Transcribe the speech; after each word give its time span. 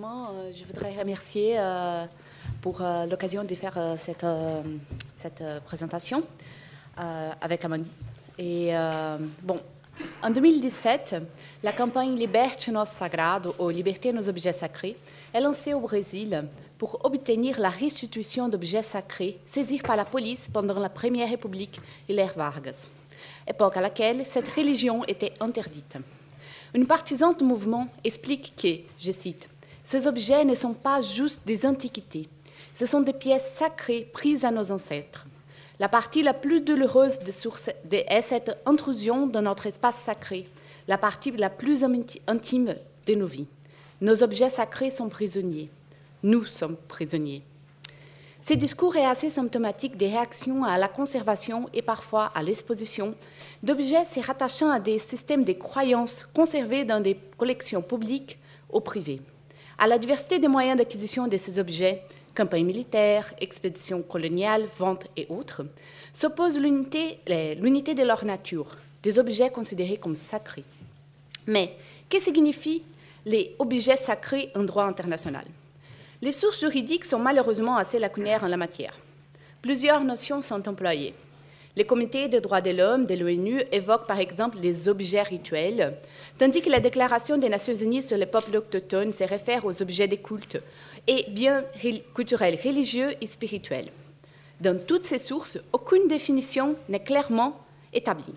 euh, 0.00 0.50
je 0.54 0.64
voudrais 0.64 0.96
remercier 0.98 1.56
euh, 1.58 2.06
pour 2.60 2.80
euh, 2.80 3.06
l'occasion 3.06 3.44
de 3.44 3.54
faire 3.54 3.78
cette, 3.98 4.24
présentation 5.64 6.22
avec 6.96 7.64
Amandine. 7.64 7.92
Et 8.38 8.72
bon, 9.42 9.58
en 10.22 10.30
2017, 10.30 11.16
la 11.62 11.72
campagne 11.72 12.16
Liberte 12.16 12.68
nos 12.68 12.84
sagrado, 12.84 13.54
ou 13.58 13.68
Liberté 13.68 14.12
nos 14.12 14.28
objets 14.28 14.52
sacrés, 14.52 14.96
est 15.32 15.40
lancée 15.40 15.74
au 15.74 15.80
Brésil 15.80 16.44
pour 16.76 17.04
obtenir 17.04 17.60
la 17.60 17.68
restitution 17.68 18.48
d'objets 18.48 18.82
sacrés 18.82 19.38
saisis 19.46 19.78
par 19.78 19.96
la 19.96 20.04
police 20.04 20.48
pendant 20.52 20.78
la 20.78 20.88
Première 20.88 21.30
République 21.30 21.80
et 22.08 22.12
l'ère 22.12 22.34
Vargas, 22.36 22.88
époque 23.46 23.76
à 23.76 23.80
laquelle 23.80 24.26
cette 24.26 24.48
religion 24.48 25.04
était 25.04 25.32
interdite. 25.40 25.96
Une 26.74 26.86
partisane 26.86 27.34
du 27.38 27.44
mouvement 27.44 27.86
explique 28.02 28.54
que, 28.56 28.80
je 28.98 29.12
cite, 29.12 29.48
ces 29.92 30.06
objets 30.06 30.46
ne 30.46 30.54
sont 30.54 30.72
pas 30.72 31.02
juste 31.02 31.46
des 31.46 31.66
antiquités, 31.66 32.26
ce 32.74 32.86
sont 32.86 33.02
des 33.02 33.12
pièces 33.12 33.52
sacrées 33.56 34.08
prises 34.10 34.46
à 34.46 34.50
nos 34.50 34.72
ancêtres. 34.72 35.26
La 35.78 35.86
partie 35.86 36.22
la 36.22 36.32
plus 36.32 36.62
douloureuse 36.62 37.18
de, 37.18 37.96
est 37.96 38.22
cette 38.22 38.56
intrusion 38.64 39.26
dans 39.26 39.42
notre 39.42 39.66
espace 39.66 39.96
sacré, 39.96 40.48
la 40.88 40.96
partie 40.96 41.30
la 41.32 41.50
plus 41.50 41.84
intime 42.26 42.74
de 43.06 43.14
nos 43.14 43.26
vies. 43.26 43.48
Nos 44.00 44.22
objets 44.22 44.48
sacrés 44.48 44.88
sont 44.88 45.10
prisonniers. 45.10 45.68
Nous 46.22 46.46
sommes 46.46 46.78
prisonniers. 46.88 47.42
Ce 48.40 48.54
discours 48.54 48.96
est 48.96 49.04
assez 49.04 49.28
symptomatique 49.28 49.98
des 49.98 50.08
réactions 50.08 50.64
à 50.64 50.78
la 50.78 50.88
conservation 50.88 51.68
et 51.74 51.82
parfois 51.82 52.32
à 52.34 52.42
l'exposition 52.42 53.14
d'objets 53.62 54.06
se 54.06 54.20
rattachant 54.20 54.70
à 54.70 54.80
des 54.80 54.98
systèmes 54.98 55.44
de 55.44 55.52
croyances 55.52 56.24
conservés 56.24 56.86
dans 56.86 57.00
des 57.00 57.18
collections 57.36 57.82
publiques 57.82 58.38
ou 58.72 58.80
privées. 58.80 59.20
À 59.82 59.88
la 59.88 59.98
diversité 59.98 60.38
des 60.38 60.46
moyens 60.46 60.78
d'acquisition 60.78 61.26
de 61.26 61.36
ces 61.36 61.58
objets, 61.58 62.04
campagnes 62.36 62.64
militaires, 62.66 63.34
expéditions 63.40 64.00
coloniales, 64.00 64.68
ventes 64.78 65.08
et 65.16 65.26
autres, 65.28 65.66
s'oppose 66.12 66.56
l'unité 66.56 67.18
de 67.26 68.04
leur 68.04 68.24
nature, 68.24 68.76
des 69.02 69.18
objets 69.18 69.50
considérés 69.50 69.96
comme 69.96 70.14
sacrés. 70.14 70.62
Mais 71.48 71.74
que 72.08 72.20
signifient 72.20 72.84
les 73.26 73.56
objets 73.58 73.96
sacrés 73.96 74.52
en 74.54 74.62
droit 74.62 74.84
international? 74.84 75.46
Les 76.20 76.30
sources 76.30 76.60
juridiques 76.60 77.04
sont 77.04 77.18
malheureusement 77.18 77.76
assez 77.76 77.98
lacunaires 77.98 78.44
en 78.44 78.48
la 78.48 78.56
matière. 78.56 78.96
Plusieurs 79.62 80.04
notions 80.04 80.42
sont 80.42 80.68
employées. 80.68 81.12
Les 81.74 81.84
comités 81.84 82.28
des 82.28 82.42
droits 82.42 82.60
de 82.60 82.70
l'homme 82.70 83.06
de 83.06 83.14
l'ONU 83.14 83.62
évoquent 83.72 84.06
par 84.06 84.20
exemple 84.20 84.58
les 84.60 84.90
objets 84.90 85.22
rituels, 85.22 85.94
tandis 86.38 86.60
que 86.60 86.68
la 86.68 86.80
Déclaration 86.80 87.38
des 87.38 87.48
Nations 87.48 87.74
Unies 87.74 88.02
sur 88.02 88.18
les 88.18 88.26
peuples 88.26 88.54
autochtones 88.54 89.12
se 89.12 89.24
réfère 89.24 89.64
aux 89.64 89.80
objets 89.80 90.06
des 90.06 90.18
cultes 90.18 90.60
et 91.06 91.24
biens 91.30 91.62
culturels, 92.14 92.58
religieux 92.62 93.14
et 93.22 93.26
spirituels. 93.26 93.88
Dans 94.60 94.78
toutes 94.78 95.04
ces 95.04 95.18
sources, 95.18 95.58
aucune 95.72 96.08
définition 96.08 96.76
n'est 96.90 97.02
clairement 97.02 97.58
établie. 97.94 98.34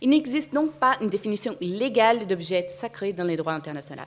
Il 0.00 0.08
n'existe 0.08 0.54
donc 0.54 0.72
pas 0.72 0.96
une 1.02 1.10
définition 1.10 1.56
légale 1.60 2.26
d'objets 2.26 2.66
sacrés 2.70 3.12
dans 3.12 3.24
les 3.24 3.36
droits 3.36 3.52
internationaux. 3.52 4.02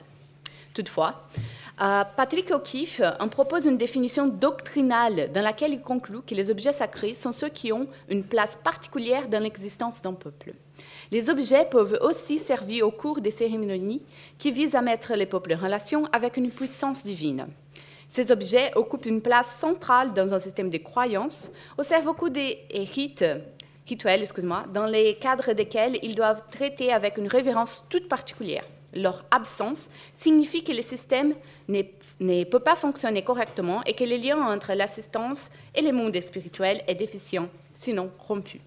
Toutefois, 0.74 1.28
Patrick 1.76 2.52
O'Keefe 2.52 3.02
en 3.18 3.28
propose 3.28 3.66
une 3.66 3.76
définition 3.76 4.28
doctrinale 4.28 5.32
dans 5.32 5.42
laquelle 5.42 5.72
il 5.72 5.80
conclut 5.80 6.22
que 6.22 6.34
les 6.34 6.50
objets 6.50 6.72
sacrés 6.72 7.14
sont 7.14 7.32
ceux 7.32 7.48
qui 7.48 7.72
ont 7.72 7.88
une 8.08 8.22
place 8.22 8.56
particulière 8.62 9.28
dans 9.28 9.42
l'existence 9.42 10.00
d'un 10.00 10.12
peuple. 10.12 10.54
Les 11.10 11.30
objets 11.30 11.66
peuvent 11.68 11.98
aussi 12.02 12.38
servir 12.38 12.86
au 12.86 12.90
cours 12.92 13.20
des 13.20 13.32
cérémonies 13.32 14.04
qui 14.38 14.52
visent 14.52 14.76
à 14.76 14.82
mettre 14.82 15.14
les 15.14 15.26
peuples 15.26 15.54
en 15.54 15.58
relation 15.64 16.06
avec 16.12 16.36
une 16.36 16.50
puissance 16.50 17.02
divine. 17.02 17.48
Ces 18.08 18.30
objets 18.30 18.70
occupent 18.76 19.06
une 19.06 19.20
place 19.20 19.48
centrale 19.58 20.14
dans 20.14 20.32
un 20.32 20.38
système 20.38 20.70
de 20.70 20.78
croyances, 20.78 21.50
au 21.76 21.82
beaucoup 22.04 22.28
des 22.28 22.58
rites 22.94 23.24
rituels, 23.88 24.22
excuse-moi, 24.22 24.66
dans 24.72 24.86
les 24.86 25.16
cadres 25.16 25.52
desquels 25.52 25.98
ils 26.02 26.14
doivent 26.14 26.44
traiter 26.52 26.92
avec 26.92 27.18
une 27.18 27.26
révérence 27.26 27.82
toute 27.88 28.08
particulière 28.08 28.64
leur 28.94 29.24
absence 29.30 29.88
signifie 30.14 30.64
que 30.64 30.72
le 30.72 30.82
système 30.82 31.34
ne 31.68 32.44
peut 32.44 32.60
pas 32.60 32.76
fonctionner 32.76 33.22
correctement 33.22 33.82
et 33.84 33.94
que 33.94 34.04
le 34.04 34.16
lien 34.16 34.38
entre 34.38 34.72
l'assistance 34.74 35.50
et 35.74 35.82
le 35.82 35.92
monde 35.92 36.18
spirituel 36.20 36.82
est 36.86 36.94
déficient, 36.94 37.48
sinon 37.74 38.10
rompu. 38.18 38.60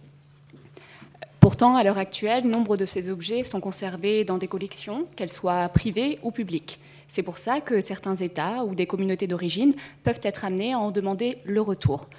Pourtant, 1.39 1.77
à 1.77 1.83
l'heure 1.83 1.97
actuelle, 1.97 2.45
nombre 2.45 2.75
de 2.75 2.85
ces 2.85 3.09
objets 3.09 3.43
sont 3.43 3.61
conservés 3.61 4.25
dans 4.25 4.37
des 4.37 4.47
collections, 4.47 5.07
qu'elles 5.16 5.31
soient 5.31 5.69
privées 5.69 6.19
ou 6.21 6.31
publiques. 6.31 6.79
C'est 7.07 7.23
pour 7.23 7.37
ça 7.37 7.61
que 7.61 7.79
certains 7.79 8.16
États 8.16 8.66
ou 8.66 8.75
des 8.75 8.85
communautés 8.85 9.27
d'origine 9.27 9.73
peuvent 10.03 10.19
être 10.23 10.43
amenés 10.43 10.73
à 10.73 10.79
en 10.79 10.91
demander 10.91 11.37
le 11.45 11.61
retour. 11.61 12.09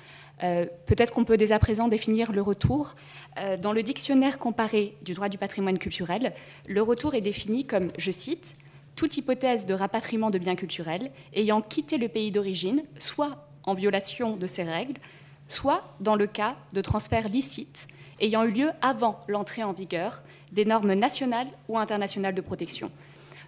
Euh, 0.43 0.66
peut-être 0.87 1.12
qu'on 1.12 1.25
peut 1.25 1.37
dès 1.37 1.53
à 1.53 1.59
présent 1.59 1.88
définir 1.88 2.32
le 2.32 2.43
retour. 2.43 2.94
Euh, 3.38 3.56
dans 3.56 3.72
le 3.72 3.82
dictionnaire 3.82 4.38
comparé 4.38 4.97
du 5.03 5.15
droit 5.15 5.28
du 5.28 5.38
patrimoine 5.38 5.78
culturel, 5.78 6.32
le 6.69 6.82
retour 6.82 7.15
est 7.15 7.21
défini 7.21 7.65
comme, 7.65 7.91
je 7.99 8.10
cite, 8.10 8.54
toute 8.97 9.16
hypothèse 9.16 9.66
de 9.66 9.75
rapatriement 9.75 10.31
de 10.31 10.38
biens 10.38 10.56
culturels 10.56 11.10
ayant 11.34 11.60
quitté 11.60 11.98
le 11.98 12.09
pays 12.09 12.31
d'origine, 12.31 12.82
soit 12.98 13.48
en 13.65 13.75
violation 13.75 14.37
de 14.37 14.47
ces 14.47 14.65
règles, 14.65 14.98
soit 15.47 15.84
dans 16.00 16.16
le 16.16 16.27
cas 16.27 16.56
de 16.72 16.81
transferts 16.81 17.28
licites 17.28 17.88
ayant 18.21 18.44
eu 18.44 18.50
lieu 18.50 18.71
avant 18.82 19.21
l'entrée 19.28 19.62
en 19.62 19.72
vigueur 19.72 20.22
des 20.53 20.65
normes 20.65 20.94
nationales 20.94 21.48
ou 21.69 21.78
internationales 21.78 22.34
de 22.34 22.41
protection. 22.41 22.91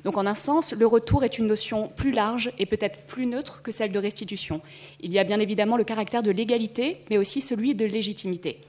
Donc 0.05 0.17
en 0.17 0.27
un 0.27 0.35
sens, 0.35 0.73
le 0.73 0.87
retour 0.87 1.25
est 1.25 1.39
une 1.39 1.47
notion 1.47 1.89
plus 1.89 2.11
large 2.11 2.53
et 2.59 2.67
peut-être 2.67 3.01
plus 3.07 3.27
neutre 3.27 3.63
que 3.63 3.73
celle 3.73 3.93
de 3.93 3.99
restitution. 3.99 4.61
Il 5.01 5.13
y 5.13 5.19
a 5.19 5.25
bien 5.25 5.41
évidemment 5.41 5.77
le 5.77 5.85
caractère 5.85 6.23
de 6.23 6.31
légalité, 6.31 7.05
mais 7.11 7.19
aussi 7.19 7.41
celui 7.41 7.75
de 7.75 7.85
légitimité. 7.85 8.61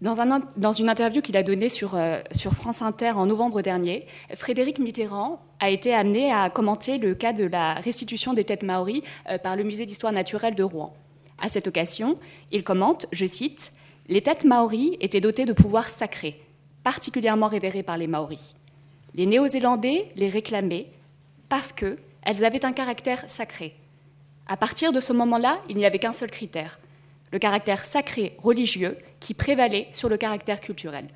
Dans, 0.00 0.72
une 0.72 0.88
interview 0.88 1.20
qu'il 1.20 1.36
a 1.36 1.42
donnée 1.42 1.68
sur, 1.68 1.96
euh, 1.96 2.20
sur, 2.30 2.52
France 2.52 2.82
Inter 2.82 3.10
en 3.10 3.26
novembre 3.26 3.62
dernier, 3.62 4.06
Frédéric 4.32 4.78
Mitterrand 4.78 5.42
a 5.58 5.70
été 5.70 5.92
amené 5.92 6.32
à 6.32 6.50
commenter 6.50 6.98
le 6.98 7.16
cas 7.16 7.32
de 7.32 7.44
la 7.44 7.74
restitution 7.74 8.32
des 8.32 8.44
têtes 8.44 8.62
maoris 8.62 9.02
euh, 9.28 9.38
par 9.38 9.56
le 9.56 9.64
musée 9.64 9.86
d'histoire 9.86 10.12
naturelle 10.12 10.54
de 10.54 10.62
Rouen. 10.62 10.94
À 11.40 11.48
cette 11.48 11.66
occasion, 11.66 12.14
il 12.52 12.62
commente, 12.62 13.06
je 13.10 13.26
cite, 13.26 13.72
Les 14.08 14.22
têtes 14.22 14.44
maoris 14.44 14.92
étaient 15.00 15.20
dotées 15.20 15.46
de 15.46 15.52
pouvoirs 15.52 15.88
sacrés, 15.88 16.40
particulièrement 16.84 17.48
révérés 17.48 17.82
par 17.82 17.98
les 17.98 18.06
maoris. 18.06 18.54
Les 19.14 19.26
Néo-Zélandais 19.26 20.08
les 20.16 20.28
réclamaient 20.28 20.86
parce 21.48 21.72
qu'elles 21.72 22.44
avaient 22.44 22.64
un 22.64 22.72
caractère 22.72 23.28
sacré. 23.28 23.74
À 24.46 24.56
partir 24.56 24.92
de 24.92 25.00
ce 25.00 25.12
moment-là, 25.12 25.60
il 25.68 25.76
n'y 25.76 25.86
avait 25.86 25.98
qu'un 25.98 26.12
seul 26.12 26.30
critère, 26.30 26.78
le 27.32 27.38
caractère 27.38 27.84
sacré 27.84 28.34
religieux 28.38 28.96
qui 29.20 29.34
prévalait 29.34 29.88
sur 29.92 30.08
le 30.08 30.16
caractère 30.16 30.60
culturel. 30.60 31.08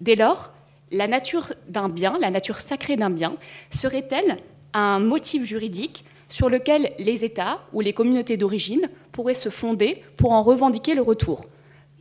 Dès 0.00 0.16
lors, 0.16 0.52
la 0.90 1.06
nature 1.06 1.52
d'un 1.68 1.88
bien, 1.88 2.18
la 2.18 2.30
nature 2.30 2.60
sacrée 2.60 2.96
d'un 2.96 3.10
bien, 3.10 3.36
serait-elle 3.70 4.38
un 4.72 4.98
motif 4.98 5.44
juridique 5.44 6.04
sur 6.28 6.48
lequel 6.48 6.92
les 6.98 7.24
États 7.24 7.60
ou 7.72 7.80
les 7.80 7.92
communautés 7.92 8.36
d'origine 8.36 8.88
pourraient 9.12 9.34
se 9.34 9.48
fonder 9.48 10.02
pour 10.16 10.32
en 10.32 10.42
revendiquer 10.42 10.94
le 10.94 11.02
retour? 11.02 11.46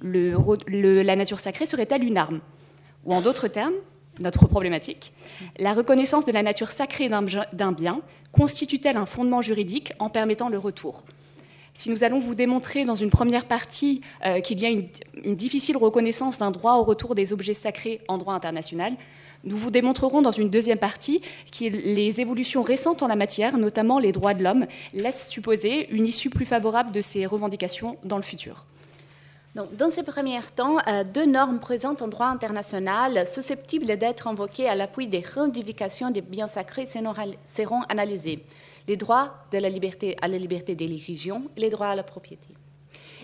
La 0.01 1.15
nature 1.15 1.39
sacrée 1.39 1.65
serait-elle 1.65 2.03
une 2.03 2.17
arme? 2.17 2.41
Ou 3.05 3.13
en 3.13 3.21
d'autres 3.21 3.47
termes, 3.47 3.73
notre 4.19 4.45
problématique, 4.47 5.11
la 5.57 5.73
reconnaissance 5.73 6.25
de 6.25 6.31
la 6.31 6.43
nature 6.43 6.71
sacrée 6.71 7.09
d'un 7.09 7.71
bien 7.71 8.01
constitue-t-elle 8.31 8.97
un 8.97 9.05
fondement 9.05 9.41
juridique 9.41 9.93
en 9.99 10.09
permettant 10.09 10.49
le 10.49 10.57
retour? 10.57 11.03
Si 11.73 11.91
nous 11.91 12.03
allons 12.03 12.19
vous 12.19 12.33
démontrer 12.33 12.85
dans 12.85 12.95
une 12.95 13.11
première 13.11 13.45
partie 13.45 14.01
euh, 14.25 14.39
qu'il 14.41 14.59
y 14.59 14.65
a 14.65 14.69
une, 14.69 14.87
une, 15.23 15.35
difficile 15.35 15.77
reconnaissance 15.77 16.39
d'un 16.39 16.49
droit 16.49 16.73
au 16.77 16.83
retour 16.83 17.13
des 17.13 17.33
objets 17.33 17.53
sacrés 17.53 18.01
en 18.07 18.17
droit 18.17 18.33
international, 18.33 18.93
nous 19.43 19.57
vous 19.57 19.69
démontrerons 19.69 20.23
dans 20.23 20.31
une 20.31 20.49
deuxième 20.49 20.79
partie 20.79 21.21
que 21.51 21.65
les 21.65 22.19
évolutions 22.19 22.63
récentes 22.63 23.03
en 23.03 23.07
la 23.07 23.15
matière, 23.15 23.57
notamment 23.57 23.99
les 23.99 24.11
droits 24.11 24.33
de 24.33 24.43
l'homme, 24.43 24.65
laissent 24.93 25.29
supposer 25.29 25.89
une 25.91 26.07
issue 26.07 26.31
plus 26.31 26.45
favorable 26.45 26.91
de 26.91 27.01
ces 27.01 27.25
revendications 27.25 27.97
dans 28.03 28.17
le 28.17 28.23
futur 28.23 28.65
dans 29.73 29.89
ces 29.89 30.03
premiers 30.03 30.39
temps, 30.55 30.77
euh, 30.87 31.03
deux 31.03 31.25
normes 31.25 31.59
présentes 31.59 32.03
en 32.03 32.07
droit 32.07 32.27
international 32.27 33.27
susceptibles 33.27 33.97
d'être 33.97 34.27
invoquées 34.27 34.67
à 34.67 34.75
l'appui 34.75 35.07
des 35.07 35.19
revendications 35.21 36.11
des 36.11 36.21
biens 36.21 36.47
sacrés 36.47 36.85
seront 36.85 37.81
analysées. 37.89 38.45
Les 38.87 38.97
droits 38.97 39.33
de 39.51 39.57
la 39.57 39.69
liberté 39.69 40.15
à 40.21 40.27
la 40.27 40.37
liberté 40.37 40.75
des 40.75 40.85
religions 40.85 41.43
et 41.55 41.61
les 41.61 41.69
droits 41.71 41.87
à 41.87 41.95
la 41.95 42.03
propriété. 42.03 42.49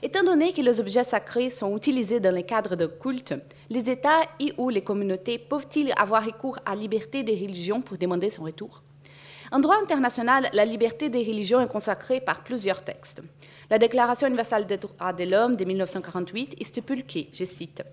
Étant 0.02 0.24
donné 0.24 0.54
que 0.54 0.62
les 0.62 0.80
objets 0.80 1.04
sacrés 1.04 1.50
sont 1.50 1.78
utilisés 1.78 2.20
dans 2.20 2.34
le 2.34 2.42
cadre 2.42 2.76
de 2.76 2.88
culte, 2.88 3.36
les 3.70 3.90
États 3.90 4.24
et 4.40 4.54
ou 4.58 4.70
les 4.70 4.82
communautés 4.82 5.38
peuvent-ils 5.38 5.94
avoir 5.96 6.26
recours 6.26 6.58
à 6.66 6.74
la 6.74 6.82
liberté 6.82 7.24
des 7.24 7.36
religions 7.36 7.82
pour 7.82 7.98
demander 7.98 8.30
son 8.30 8.44
retour? 8.44 8.82
En 9.54 9.60
droit 9.60 9.78
international, 9.80 10.50
la 10.52 10.66
liberté 10.66 11.10
des 11.10 11.20
religions 11.20 11.62
est 11.62 11.72
consacrée 11.72 12.20
par 12.20 12.42
plusieurs 12.42 12.84
textes. 12.84 13.22
La 13.70 13.78
Déclaration 13.78 14.28
universelle 14.28 14.66
des 14.66 14.78
droits 14.78 15.14
de 15.14 15.26
l'homme 15.26 15.56
de 15.56 15.64
1948 15.64 16.56
stipule 16.64 17.06
que, 17.06 17.20
je 17.32 17.46
cite, 17.46 17.84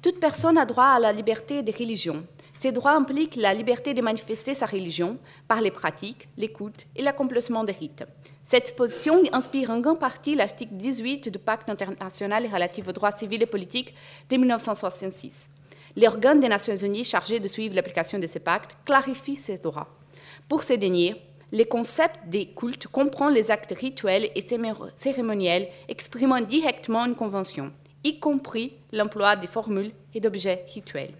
Toute 0.00 0.20
personne 0.20 0.56
a 0.56 0.64
droit 0.64 0.84
à 0.84 1.00
la 1.00 1.12
liberté 1.12 1.64
des 1.64 1.72
religions, 1.72 2.24
Ces 2.60 2.70
droits 2.70 2.94
impliquent 2.94 3.34
la 3.34 3.52
liberté 3.52 3.94
de 3.94 4.00
manifester 4.00 4.54
sa 4.54 4.66
religion 4.66 5.18
par 5.48 5.60
les 5.60 5.72
pratiques, 5.72 6.28
l'écoute 6.36 6.86
et 6.94 7.02
l'accomplissement 7.02 7.64
des 7.64 7.72
rites. 7.72 8.04
Cette 8.44 8.76
position 8.76 9.20
inspire 9.32 9.70
en 9.70 9.80
grande 9.80 9.98
partie 9.98 10.36
l'article 10.36 10.74
18 10.74 11.30
du 11.30 11.38
Pacte 11.40 11.68
international 11.68 12.46
relatif 12.46 12.86
aux 12.86 12.92
droits 12.92 13.16
civils 13.16 13.42
et 13.42 13.46
politiques 13.46 13.92
de 14.30 14.36
1966. 14.36 15.50
L'organe 15.96 16.38
des 16.38 16.48
Nations 16.48 16.76
Unies 16.76 17.02
chargé 17.02 17.40
de 17.40 17.48
suivre 17.48 17.74
l'application 17.74 18.20
de 18.20 18.26
ces 18.28 18.38
pactes 18.38 18.76
clarifie 18.84 19.34
ces 19.34 19.58
droits. 19.58 19.97
Pour 20.48 20.62
ces 20.62 20.78
derniers, 20.78 21.14
le 21.52 21.64
concept 21.64 22.20
des 22.26 22.46
cultes 22.46 22.86
comprend 22.86 23.28
les 23.28 23.50
actes 23.50 23.74
rituels 23.78 24.30
et 24.34 24.40
cérémoniels 24.96 25.68
exprimant 25.88 26.40
directement 26.40 27.04
une 27.04 27.14
convention, 27.14 27.70
y 28.02 28.18
compris 28.18 28.72
l'emploi 28.92 29.36
de 29.36 29.46
formules 29.46 29.92
et 30.14 30.20
d'objets 30.20 30.64
rituels. 30.72 31.12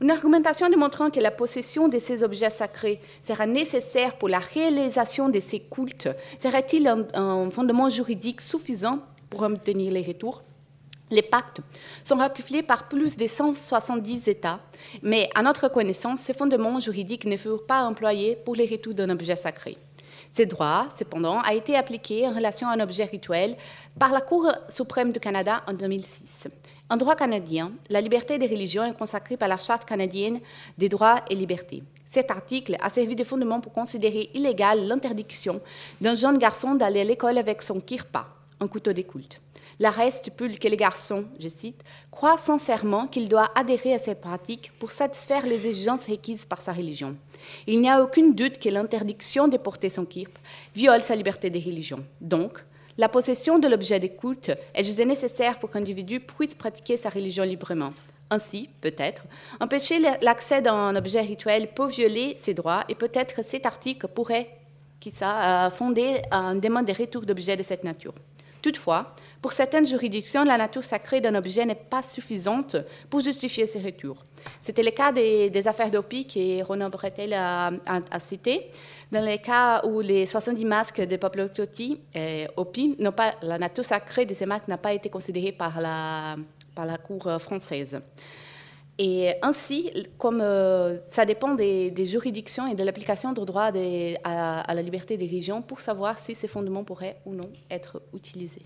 Une 0.00 0.10
argumentation 0.10 0.70
démontrant 0.70 1.10
que 1.10 1.20
la 1.20 1.30
possession 1.30 1.88
de 1.88 1.98
ces 1.98 2.22
objets 2.22 2.48
sacrés 2.48 3.00
sera 3.22 3.46
nécessaire 3.46 4.16
pour 4.16 4.30
la 4.30 4.38
réalisation 4.38 5.28
de 5.28 5.40
ces 5.40 5.60
cultes 5.60 6.08
serait-il 6.38 6.86
un, 6.86 7.50
fondement 7.50 7.90
juridique 7.90 8.40
suffisant 8.40 9.00
pour 9.28 9.42
obtenir 9.42 9.92
les 9.92 10.02
retours? 10.02 10.42
Les 11.10 11.22
pactes 11.22 11.60
sont 12.04 12.16
ratifiés 12.16 12.62
par 12.62 12.88
plus 12.88 13.16
de 13.16 13.26
170 13.26 14.28
États, 14.28 14.60
mais 15.02 15.28
à 15.34 15.42
notre 15.42 15.68
connaissance, 15.68 16.20
ces 16.20 16.34
fondements 16.34 16.80
juridiques 16.80 17.24
ne 17.24 17.36
furent 17.36 17.66
pas 17.66 17.84
employés 17.84 18.36
pour 18.36 18.54
les 18.54 18.66
retours 18.66 18.94
d'un 18.94 19.10
objet 19.10 19.36
sacré. 19.36 19.78
Ces 20.30 20.46
droits, 20.46 20.88
cependant, 20.94 21.40
a 21.40 21.54
été 21.54 21.76
appliqué 21.76 22.26
en 22.26 22.34
relation 22.34 22.68
à 22.68 22.72
un 22.72 22.80
objet 22.80 23.04
rituel 23.04 23.56
par 23.98 24.12
la 24.12 24.20
Cour 24.20 24.52
suprême 24.68 25.12
du 25.12 25.20
Canada 25.20 25.62
en 25.66 25.72
2006. 25.72 26.48
En 26.90 26.96
droit 26.96 27.16
canadien, 27.16 27.72
la 27.90 28.00
liberté 28.00 28.38
des 28.38 28.46
religions 28.46 28.84
est 28.84 28.96
consacrée 28.96 29.36
par 29.36 29.48
la 29.48 29.58
Charte 29.58 29.84
canadienne 29.84 30.40
des 30.78 30.88
droits 30.88 31.22
et 31.28 31.34
libertés. 31.34 31.82
Cet 32.10 32.30
article 32.30 32.76
a 32.80 32.88
servi 32.88 33.14
de 33.14 33.24
fondement 33.24 33.60
pour 33.60 33.72
considérer 33.72 34.30
illégale 34.32 34.86
l'interdiction 34.86 35.60
d'un 36.00 36.14
jeune 36.14 36.38
garçon 36.38 36.74
d'aller 36.74 37.00
à 37.00 37.04
l'école 37.04 37.36
avec 37.36 37.62
son 37.62 37.80
kirpa, 37.80 38.26
un 38.60 38.68
couteau 38.68 38.94
des 38.94 39.04
L'arrêt 39.80 40.10
stipule 40.10 40.58
que 40.58 40.66
les 40.66 40.76
garçons, 40.76 41.26
je 41.38 41.48
cite, 41.48 41.84
croient 42.10 42.36
sincèrement 42.36 43.06
qu'il 43.06 43.28
doit 43.28 43.50
adhérer 43.54 43.94
à 43.94 43.98
cette 43.98 44.20
pratique 44.20 44.72
pour 44.80 44.90
satisfaire 44.90 45.46
les 45.46 45.66
exigences 45.66 46.08
requises 46.08 46.44
par 46.44 46.60
sa 46.60 46.72
religion. 46.72 47.16
Il 47.66 47.80
n'y 47.80 47.88
a 47.88 48.02
aucun 48.02 48.30
doute 48.30 48.58
que 48.58 48.68
l'interdiction 48.68 49.46
de 49.46 49.56
porter 49.56 49.88
son 49.88 50.04
kirp 50.04 50.36
viole 50.74 51.00
sa 51.00 51.14
liberté 51.14 51.48
de 51.48 51.58
religion. 51.58 52.04
Donc, 52.20 52.58
la 52.96 53.08
possession 53.08 53.60
de 53.60 53.68
l'objet 53.68 54.00
d'écoute 54.00 54.50
est 54.74 54.82
juste 54.82 54.98
nécessaire 54.98 55.60
pour 55.60 55.70
qu'un 55.70 55.78
individu 55.78 56.18
puisse 56.18 56.56
pratiquer 56.56 56.96
sa 56.96 57.10
religion 57.10 57.44
librement. 57.44 57.92
Ainsi, 58.30 58.68
peut-être, 58.80 59.24
empêcher 59.60 60.00
l'accès 60.20 60.66
à 60.66 60.72
un 60.72 60.96
objet 60.96 61.20
rituel 61.20 61.68
peut 61.72 61.86
violer 61.86 62.36
ses 62.40 62.52
droits 62.52 62.84
et 62.88 62.96
peut-être 62.96 63.44
cet 63.44 63.64
article 63.64 64.08
pourrait, 64.08 64.50
qui 64.98 65.12
ça, 65.12 65.66
euh, 65.66 65.70
fonder 65.70 66.20
un 66.32 66.56
demande 66.56 66.86
de 66.86 66.92
retour 66.92 67.22
d'objets 67.22 67.56
de 67.56 67.62
cette 67.62 67.84
nature. 67.84 68.14
Toutefois, 68.62 69.14
pour 69.40 69.52
certaines 69.52 69.86
juridictions, 69.86 70.44
la 70.44 70.58
nature 70.58 70.84
sacrée 70.84 71.20
d'un 71.20 71.34
objet 71.34 71.64
n'est 71.64 71.76
pas 71.76 72.02
suffisante 72.02 72.76
pour 73.08 73.20
justifier 73.20 73.66
ces 73.66 73.80
retours. 73.80 74.24
C'était 74.60 74.82
le 74.82 74.90
cas 74.90 75.12
des, 75.12 75.68
affaires 75.68 75.90
d'Opi 75.90 76.26
que 76.26 76.62
Ronan 76.64 76.90
Bretel 76.90 77.32
a, 77.34 77.70
cité. 78.18 78.70
Dans 79.12 79.24
les 79.24 79.38
cas 79.38 79.82
où 79.84 80.00
les 80.00 80.26
70 80.26 80.64
masques 80.64 81.00
de 81.00 81.16
Pablo 81.16 81.48
Totti 81.48 82.00
et 82.14 82.46
Opi, 82.56 82.96
pas, 83.16 83.34
la 83.42 83.58
nature 83.58 83.84
sacrée 83.84 84.26
de 84.26 84.34
ces 84.34 84.44
masques 84.44 84.68
n'a 84.68 84.76
pas 84.76 84.92
été 84.92 85.08
considérée 85.08 85.52
par 85.52 85.80
la, 85.80 86.36
par 86.74 86.84
la 86.84 86.98
Cour 86.98 87.30
française. 87.40 88.00
Et 88.98 89.34
ainsi, 89.42 89.92
comme 90.18 90.40
euh, 90.42 90.98
ça 91.10 91.24
dépend 91.24 91.54
des, 91.54 91.92
juridictions 92.04 92.66
et 92.66 92.74
de 92.74 92.82
l'application 92.82 93.32
du 93.32 93.44
droit 93.44 93.70
à, 94.24 94.74
la 94.74 94.82
liberté 94.82 95.16
des 95.16 95.26
régions 95.26 95.62
pour 95.62 95.80
savoir 95.80 96.18
si 96.18 96.34
ces 96.34 96.48
fondements 96.48 96.82
pourraient 96.82 97.16
ou 97.24 97.34
non 97.34 97.48
être 97.70 98.02
utilisés. 98.12 98.62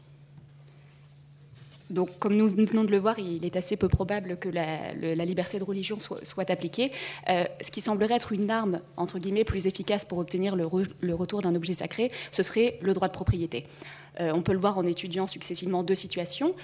Donc, 1.91 2.09
comme 2.19 2.35
nous 2.35 2.49
venons 2.49 2.85
de 2.85 2.91
le 2.91 2.97
voir, 2.97 3.19
il 3.19 3.45
est 3.45 3.55
assez 3.57 3.77
peu 3.77 3.89
probable 3.89 4.39
que 4.39 4.49
la, 4.49 4.95
liberté 5.27 5.59
de 5.59 5.65
religion 5.65 5.99
soit, 6.01 6.51
appliquée. 6.51 6.91
Euh, 7.29 7.45
ce 7.61 7.71
qui 7.71 7.83
semblerait 7.83 8.15
être 8.15 8.33
une 8.33 8.51
arme, 8.51 8.81
entre 8.97 9.19
guillemets, 9.19 9.45
plus 9.45 9.67
efficace 9.67 10.07
pour 10.07 10.17
obtenir 10.17 10.57
le, 10.57 10.65
retour 11.15 11.43
d'un 11.43 11.55
objet 11.55 11.75
sacré, 11.75 12.11
ce 12.31 12.43
serait 12.43 12.79
le 12.81 12.95
droit 12.95 13.09
de 13.09 13.13
propriété. 13.13 13.67
Euh, 14.21 14.33
on 14.35 14.41
peut 14.41 14.53
le 14.53 14.59
voir 14.59 14.79
en 14.79 14.87
étudiant 14.87 15.27
successivement 15.27 15.83
deux 15.83 15.95
situations. 15.95 16.55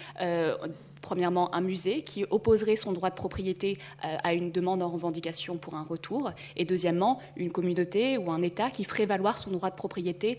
Premièrement, 1.09 1.55
un 1.55 1.63
musée 1.63 2.03
qui 2.03 2.27
opposerait 2.29 2.77
son 2.77 2.93
droit 2.93 3.09
de 3.09 3.15
propriété 3.15 3.79
à 4.03 4.35
une 4.35 4.53
demande 4.53 4.83
en 4.83 4.91
revendication 4.91 5.57
pour 5.57 5.73
un 5.75 5.83
retour. 5.83 6.33
Et 6.55 6.67
deuxièmement, 6.67 7.19
une 7.37 7.51
communauté 7.51 8.19
ou 8.19 8.31
un 8.31 8.43
État 8.43 8.69
qui 8.69 8.85
ferait 8.85 9.07
valoir 9.07 9.39
son 9.39 9.51
droit 9.53 9.71
de 9.71 9.75
propriété 9.75 10.37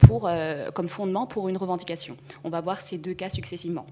pour, 0.00 0.30
comme 0.74 0.88
fondement 0.90 1.26
pour 1.26 1.48
une 1.48 1.56
revendication. 1.56 2.18
On 2.44 2.50
va 2.50 2.60
voir 2.60 2.82
ces 2.82 2.98
deux 2.98 3.14
cas 3.14 3.30
successivement. 3.30 3.86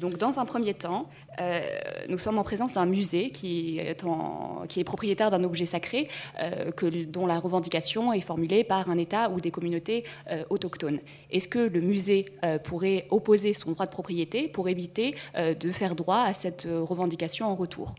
Donc, 0.00 0.16
dans 0.16 0.40
un 0.40 0.46
premier 0.46 0.72
temps, 0.72 1.10
euh, 1.40 1.60
nous 2.08 2.16
sommes 2.16 2.38
en 2.38 2.42
présence 2.42 2.72
d'un 2.72 2.86
musée 2.86 3.28
qui 3.30 3.78
est, 3.78 4.84
propriétaire 4.84 5.30
d'un 5.30 5.44
objet 5.44 5.66
sacré 5.66 6.08
euh, 6.42 6.70
dont 7.06 7.26
la 7.26 7.38
revendication 7.38 8.10
est 8.10 8.22
formulée 8.22 8.64
par 8.64 8.88
un 8.88 8.96
État 8.96 9.28
ou 9.28 9.42
des 9.42 9.50
communautés 9.50 10.04
euh, 10.30 10.42
autochtones. 10.48 11.00
Est-ce 11.30 11.48
que 11.48 11.58
le 11.58 11.82
musée 11.82 12.24
pourrait 12.64 13.06
opposer 13.10 13.52
son 13.52 13.72
droit 13.72 13.84
de 13.84 13.90
propriété 13.90 14.48
pour 14.48 14.70
éviter 14.70 15.14
de 15.36 15.72
faire 15.72 15.94
droit 15.94 16.20
à 16.20 16.32
cette 16.32 16.66
revendication 16.66 17.46
en 17.46 17.54
retour? 17.54 17.94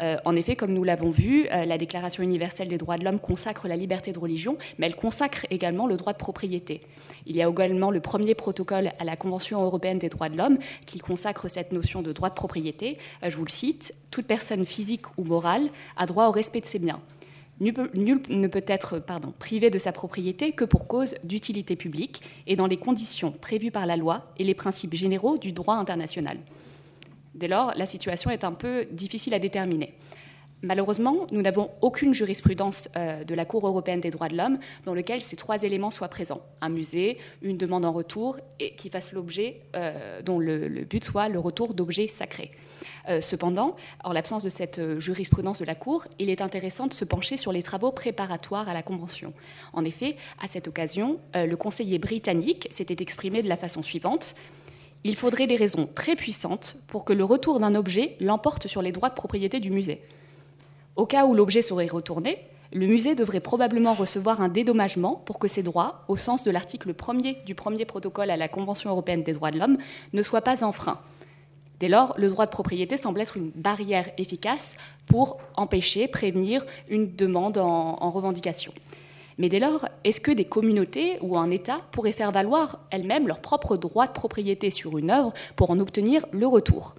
Euh, 0.00 0.16
en 0.24 0.36
effet, 0.36 0.56
comme 0.56 0.72
nous 0.72 0.84
l'avons 0.84 1.10
vu, 1.10 1.46
euh, 1.52 1.64
la 1.64 1.78
Déclaration 1.78 2.22
universelle 2.22 2.68
des 2.68 2.78
droits 2.78 2.98
de 2.98 3.04
l'homme 3.04 3.18
consacre 3.18 3.68
la 3.68 3.76
liberté 3.76 4.12
de 4.12 4.18
religion, 4.18 4.56
mais 4.78 4.86
elle 4.86 4.96
consacre 4.96 5.46
également 5.50 5.86
le 5.86 5.96
droit 5.96 6.12
de 6.12 6.18
propriété. 6.18 6.82
Il 7.26 7.36
y 7.36 7.42
a 7.42 7.48
également 7.48 7.90
le 7.90 8.00
premier 8.00 8.34
protocole 8.34 8.92
à 8.98 9.04
la 9.04 9.16
Convention 9.16 9.62
européenne 9.62 9.98
des 9.98 10.08
droits 10.08 10.28
de 10.28 10.36
l'homme 10.36 10.58
qui 10.86 10.98
consacre 10.98 11.48
cette 11.48 11.72
notion 11.72 12.02
de 12.02 12.12
droit 12.12 12.30
de 12.30 12.34
propriété. 12.34 12.98
Euh, 13.22 13.30
je 13.30 13.36
vous 13.36 13.44
le 13.44 13.50
cite, 13.50 13.94
toute 14.10 14.26
personne 14.26 14.64
physique 14.64 15.06
ou 15.18 15.24
morale 15.24 15.68
a 15.96 16.06
droit 16.06 16.26
au 16.26 16.30
respect 16.30 16.60
de 16.60 16.66
ses 16.66 16.78
biens. 16.78 17.00
Nul 17.60 18.20
ne 18.28 18.48
peut 18.48 18.64
être 18.66 18.98
pardon, 18.98 19.32
privé 19.38 19.70
de 19.70 19.78
sa 19.78 19.92
propriété 19.92 20.50
que 20.50 20.64
pour 20.64 20.88
cause 20.88 21.14
d'utilité 21.22 21.76
publique 21.76 22.22
et 22.48 22.56
dans 22.56 22.66
les 22.66 22.76
conditions 22.76 23.30
prévues 23.30 23.70
par 23.70 23.86
la 23.86 23.96
loi 23.96 24.32
et 24.38 24.44
les 24.44 24.54
principes 24.54 24.94
généraux 24.94 25.38
du 25.38 25.52
droit 25.52 25.76
international. 25.76 26.38
Dès 27.34 27.48
lors, 27.48 27.72
la 27.76 27.86
situation 27.86 28.30
est 28.30 28.44
un 28.44 28.52
peu 28.52 28.86
difficile 28.90 29.34
à 29.34 29.38
déterminer. 29.38 29.94
Malheureusement, 30.64 31.26
nous 31.32 31.42
n'avons 31.42 31.70
aucune 31.80 32.14
jurisprudence 32.14 32.88
euh, 32.96 33.24
de 33.24 33.34
la 33.34 33.44
Cour 33.44 33.66
européenne 33.66 34.00
des 34.00 34.10
droits 34.10 34.28
de 34.28 34.36
l'homme 34.36 34.58
dans 34.84 34.94
lequel 34.94 35.20
ces 35.20 35.34
trois 35.34 35.64
éléments 35.64 35.90
soient 35.90 36.08
présents. 36.08 36.40
Un 36.60 36.68
musée, 36.68 37.18
une 37.42 37.56
demande 37.56 37.84
en 37.84 37.90
retour 37.90 38.38
et 38.60 38.76
qui 38.76 38.88
fasse 38.88 39.12
l'objet, 39.12 39.62
euh, 39.74 40.22
dont 40.22 40.38
le, 40.38 40.68
but 40.84 41.04
soit 41.04 41.28
le 41.28 41.40
retour 41.40 41.74
d'objets 41.74 42.06
sacrés. 42.06 42.52
Euh, 43.08 43.20
cependant, 43.20 43.74
en 44.04 44.12
l'absence 44.12 44.44
de 44.44 44.48
cette 44.48 45.00
jurisprudence 45.00 45.58
de 45.58 45.64
la 45.64 45.74
Cour, 45.74 46.06
il 46.20 46.30
est 46.30 46.40
intéressant 46.40 46.86
de 46.86 46.94
se 46.94 47.04
pencher 47.04 47.36
sur 47.36 47.50
les 47.50 47.64
travaux 47.64 47.90
préparatoires 47.90 48.68
à 48.68 48.74
la 48.74 48.84
Convention. 48.84 49.32
En 49.72 49.84
effet, 49.84 50.16
à 50.40 50.46
cette 50.46 50.68
occasion, 50.68 51.18
le 51.34 51.54
conseiller 51.56 51.98
britannique 51.98 52.68
s'était 52.70 53.02
exprimé 53.02 53.42
de 53.42 53.48
la 53.48 53.56
façon 53.56 53.82
suivante. 53.82 54.36
Il 55.04 55.16
faudrait 55.16 55.48
des 55.48 55.56
raisons 55.56 55.88
très 55.94 56.14
puissantes 56.14 56.76
pour 56.86 57.04
que 57.04 57.12
le 57.12 57.24
retour 57.24 57.58
d'un 57.58 57.74
objet 57.74 58.16
l'emporte 58.20 58.68
sur 58.68 58.82
les 58.82 58.92
droits 58.92 59.08
de 59.08 59.14
propriété 59.14 59.58
du 59.58 59.70
musée. 59.70 60.00
Au 60.94 61.06
cas 61.06 61.26
où 61.26 61.34
l'objet 61.34 61.62
serait 61.62 61.86
retourné, 61.86 62.38
le 62.72 62.86
musée 62.86 63.14
devrait 63.14 63.40
probablement 63.40 63.94
recevoir 63.94 64.40
un 64.40 64.48
dédommagement 64.48 65.22
pour 65.26 65.38
que 65.38 65.48
ses 65.48 65.62
droits, 65.62 66.04
au 66.08 66.16
sens 66.16 66.44
de 66.44 66.50
l'article 66.50 66.92
1er 66.92 67.44
du 67.44 67.54
premier 67.54 67.84
protocole 67.84 68.30
à 68.30 68.36
la 68.36 68.48
Convention 68.48 68.90
européenne 68.90 69.22
des 69.22 69.32
droits 69.32 69.50
de 69.50 69.58
l'homme, 69.58 69.78
ne 70.12 70.22
soient 70.22 70.40
pas 70.40 70.64
enfreints. 70.64 71.00
Dès 71.80 71.88
lors, 71.88 72.14
le 72.16 72.28
droit 72.28 72.46
de 72.46 72.50
propriété 72.52 72.96
semble 72.96 73.20
être 73.20 73.36
une 73.36 73.50
barrière 73.56 74.08
efficace 74.16 74.76
pour 75.06 75.38
empêcher, 75.56 76.06
prévenir 76.06 76.64
une 76.88 77.14
demande 77.16 77.58
en, 77.58 77.98
en 78.00 78.10
revendication. 78.10 78.72
Mais 79.42 79.48
dès 79.48 79.58
lors, 79.58 79.88
est-ce 80.04 80.20
que 80.20 80.30
des 80.30 80.44
communautés 80.44 81.18
ou 81.20 81.36
un 81.36 81.50
État 81.50 81.80
pourraient 81.90 82.12
faire 82.12 82.30
valoir 82.30 82.78
elles-mêmes 82.92 83.26
leur 83.26 83.40
propre 83.40 83.76
droit 83.76 84.06
de 84.06 84.12
propriété 84.12 84.70
sur 84.70 84.98
une 84.98 85.10
œuvre 85.10 85.32
pour 85.56 85.70
en 85.70 85.80
obtenir 85.80 86.24
le 86.30 86.46
retour? 86.46 86.94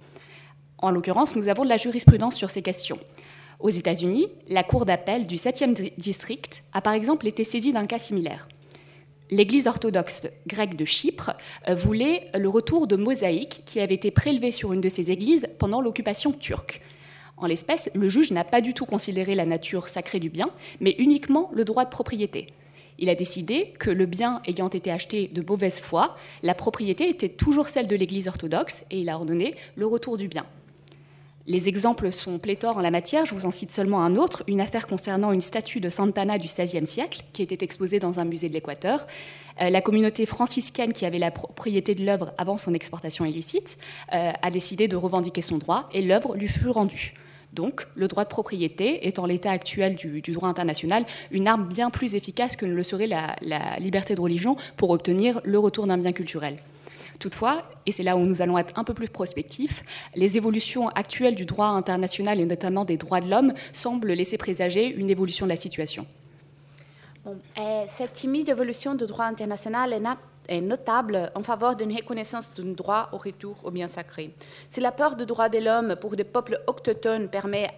En 0.76 0.90
l'occurrence, 0.90 1.36
nous 1.36 1.48
avons 1.48 1.64
de 1.64 1.70
la 1.70 1.78
jurisprudence 1.78 2.36
sur 2.36 2.50
ces 2.50 2.60
questions. 2.60 2.98
Aux 3.60 3.70
États-Unis, 3.70 4.28
la 4.46 4.62
Cour 4.62 4.84
d'appel 4.84 5.24
du 5.24 5.36
7e 5.36 5.92
district 5.96 6.64
a 6.74 6.82
par 6.82 6.92
exemple 6.92 7.26
été 7.26 7.44
saisie 7.44 7.72
d'un 7.72 7.86
cas 7.86 7.98
similaire. 7.98 8.46
L'Église 9.30 9.66
orthodoxe 9.66 10.28
grecque 10.46 10.76
de 10.76 10.84
Chypre 10.84 11.30
euh, 11.70 11.74
voulait 11.74 12.30
le 12.38 12.50
retour 12.50 12.86
de 12.86 12.96
mosaïques 12.96 13.62
qui 13.64 13.80
avaient 13.80 13.94
été 13.94 14.10
prélevées 14.10 14.52
sur 14.52 14.74
une 14.74 14.82
de 14.82 14.90
ses 14.90 15.10
églises 15.10 15.46
pendant 15.58 15.80
l'occupation 15.80 16.30
turque. 16.30 16.82
En 17.36 17.46
l'espèce, 17.46 17.90
le 17.94 18.08
juge 18.08 18.30
n'a 18.30 18.44
pas 18.44 18.60
du 18.60 18.74
tout 18.74 18.86
considéré 18.86 19.34
la 19.34 19.46
nature 19.46 19.88
sacrée 19.88 20.20
du 20.20 20.30
bien, 20.30 20.50
mais 20.80 20.94
uniquement 20.98 21.50
le 21.52 21.64
droit 21.64 21.84
de 21.84 21.90
propriété. 21.90 22.48
Il 22.98 23.08
a 23.08 23.14
décidé 23.14 23.72
que 23.78 23.90
le 23.90 24.06
bien 24.06 24.40
ayant 24.46 24.68
été 24.68 24.90
acheté 24.90 25.28
de 25.28 25.42
mauvaise 25.42 25.80
foi, 25.80 26.16
la 26.42 26.54
propriété 26.54 27.08
était 27.08 27.28
toujours 27.28 27.68
celle 27.68 27.88
de 27.88 27.96
l'Église 27.96 28.28
orthodoxe 28.28 28.84
et 28.90 29.00
il 29.00 29.08
a 29.08 29.16
ordonné 29.16 29.56
le 29.74 29.86
retour 29.86 30.16
du 30.16 30.28
bien. 30.28 30.46
Les 31.46 31.68
exemples 31.68 32.10
sont 32.10 32.38
pléthores 32.38 32.78
en 32.78 32.80
la 32.80 32.90
matière, 32.90 33.26
je 33.26 33.34
vous 33.34 33.44
en 33.44 33.50
cite 33.50 33.70
seulement 33.70 34.02
un 34.02 34.16
autre, 34.16 34.44
une 34.46 34.62
affaire 34.62 34.86
concernant 34.86 35.30
une 35.30 35.42
statue 35.42 35.78
de 35.78 35.90
Santana 35.90 36.38
du 36.38 36.46
XVIe 36.46 36.86
siècle 36.86 37.22
qui 37.34 37.42
était 37.42 37.62
exposée 37.62 37.98
dans 37.98 38.18
un 38.18 38.24
musée 38.24 38.48
de 38.48 38.54
l'Équateur. 38.54 39.06
Euh, 39.60 39.68
la 39.68 39.82
communauté 39.82 40.24
franciscaine 40.24 40.94
qui 40.94 41.04
avait 41.04 41.18
la 41.18 41.30
propriété 41.30 41.94
de 41.94 42.04
l'œuvre 42.04 42.32
avant 42.38 42.56
son 42.56 42.72
exportation 42.72 43.26
illicite 43.26 43.76
euh, 44.14 44.32
a 44.40 44.50
décidé 44.50 44.88
de 44.88 44.96
revendiquer 44.96 45.42
son 45.42 45.58
droit 45.58 45.88
et 45.92 46.00
l'œuvre 46.00 46.34
lui 46.34 46.48
fut 46.48 46.70
rendue. 46.70 47.12
Donc, 47.54 47.86
le 47.94 48.08
droit 48.08 48.24
de 48.24 48.28
propriété 48.28 49.06
est 49.06 49.18
en 49.18 49.26
l'état 49.26 49.50
actuel 49.50 49.94
du, 49.94 50.20
droit 50.20 50.48
international 50.48 51.06
une 51.30 51.48
arme 51.48 51.66
bien 51.66 51.90
plus 51.90 52.14
efficace 52.14 52.56
que 52.56 52.66
ne 52.66 52.74
le 52.74 52.82
serait 52.82 53.06
la 53.06 53.36
liberté 53.78 54.14
de 54.14 54.20
religion 54.20 54.56
pour 54.76 54.90
obtenir 54.90 55.40
le 55.44 55.58
retour 55.58 55.86
d'un 55.86 55.98
bien 55.98 56.12
culturel. 56.12 56.58
Toutefois, 57.18 57.62
et 57.86 57.92
c'est 57.92 58.02
là 58.02 58.16
où 58.16 58.20
nous 58.20 58.42
allons 58.42 58.58
être 58.58 58.78
un 58.78 58.84
peu 58.84 58.94
plus 58.94 59.08
prospectifs, 59.08 59.84
les 60.14 60.36
évolutions 60.36 60.88
actuelles 60.88 61.34
du 61.34 61.46
droit 61.46 61.68
international 61.68 62.40
et 62.40 62.46
notamment 62.46 62.84
des 62.84 62.96
droits 62.96 63.20
de 63.20 63.30
l'homme 63.30 63.52
semblent 63.72 64.12
laisser 64.12 64.38
présager 64.38 64.94
une 64.94 65.10
évolution 65.10 65.46
de 65.46 65.50
la 65.50 65.56
situation. 65.56 66.06
cette 67.86 68.12
timide 68.12 68.48
évolution 68.48 68.94
du 68.94 69.06
droit 69.06 69.24
international 69.24 69.92
est, 70.48 70.60
notable 70.60 71.30
en 71.34 71.42
faveur 71.42 71.76
d'une 71.76 71.94
reconnaissance 71.94 72.52
d'un 72.54 72.72
droit 72.72 73.08
au 73.12 73.18
retour 73.18 73.56
au 73.64 73.70
bien 73.70 73.88
sacré. 73.88 74.34
Si 74.68 74.80
la 74.80 74.92
peur 74.92 75.16
du 75.16 75.26
droit 75.26 75.48
de 75.48 75.58
l'homme 75.58 75.96
pour 75.96 76.16
des 76.16 76.24
peuples 76.24 76.60
autochtones 76.66 77.28
permet 77.28 77.68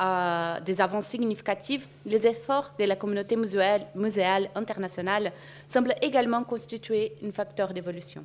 des 0.65 0.81
avancées 0.81 1.19
significatives, 1.19 1.87
les 2.05 2.27
efforts 2.27 2.73
de 2.79 2.85
la 2.85 2.97
communauté 2.97 3.37
muséale, 3.37 3.87
muséale 3.95 4.49
internationale 4.55 5.33
semblent 5.69 5.95
également 6.03 6.45
constituer 6.45 7.17
un 7.25 7.33
facteur 7.33 7.73
d'évolution. 7.73 8.25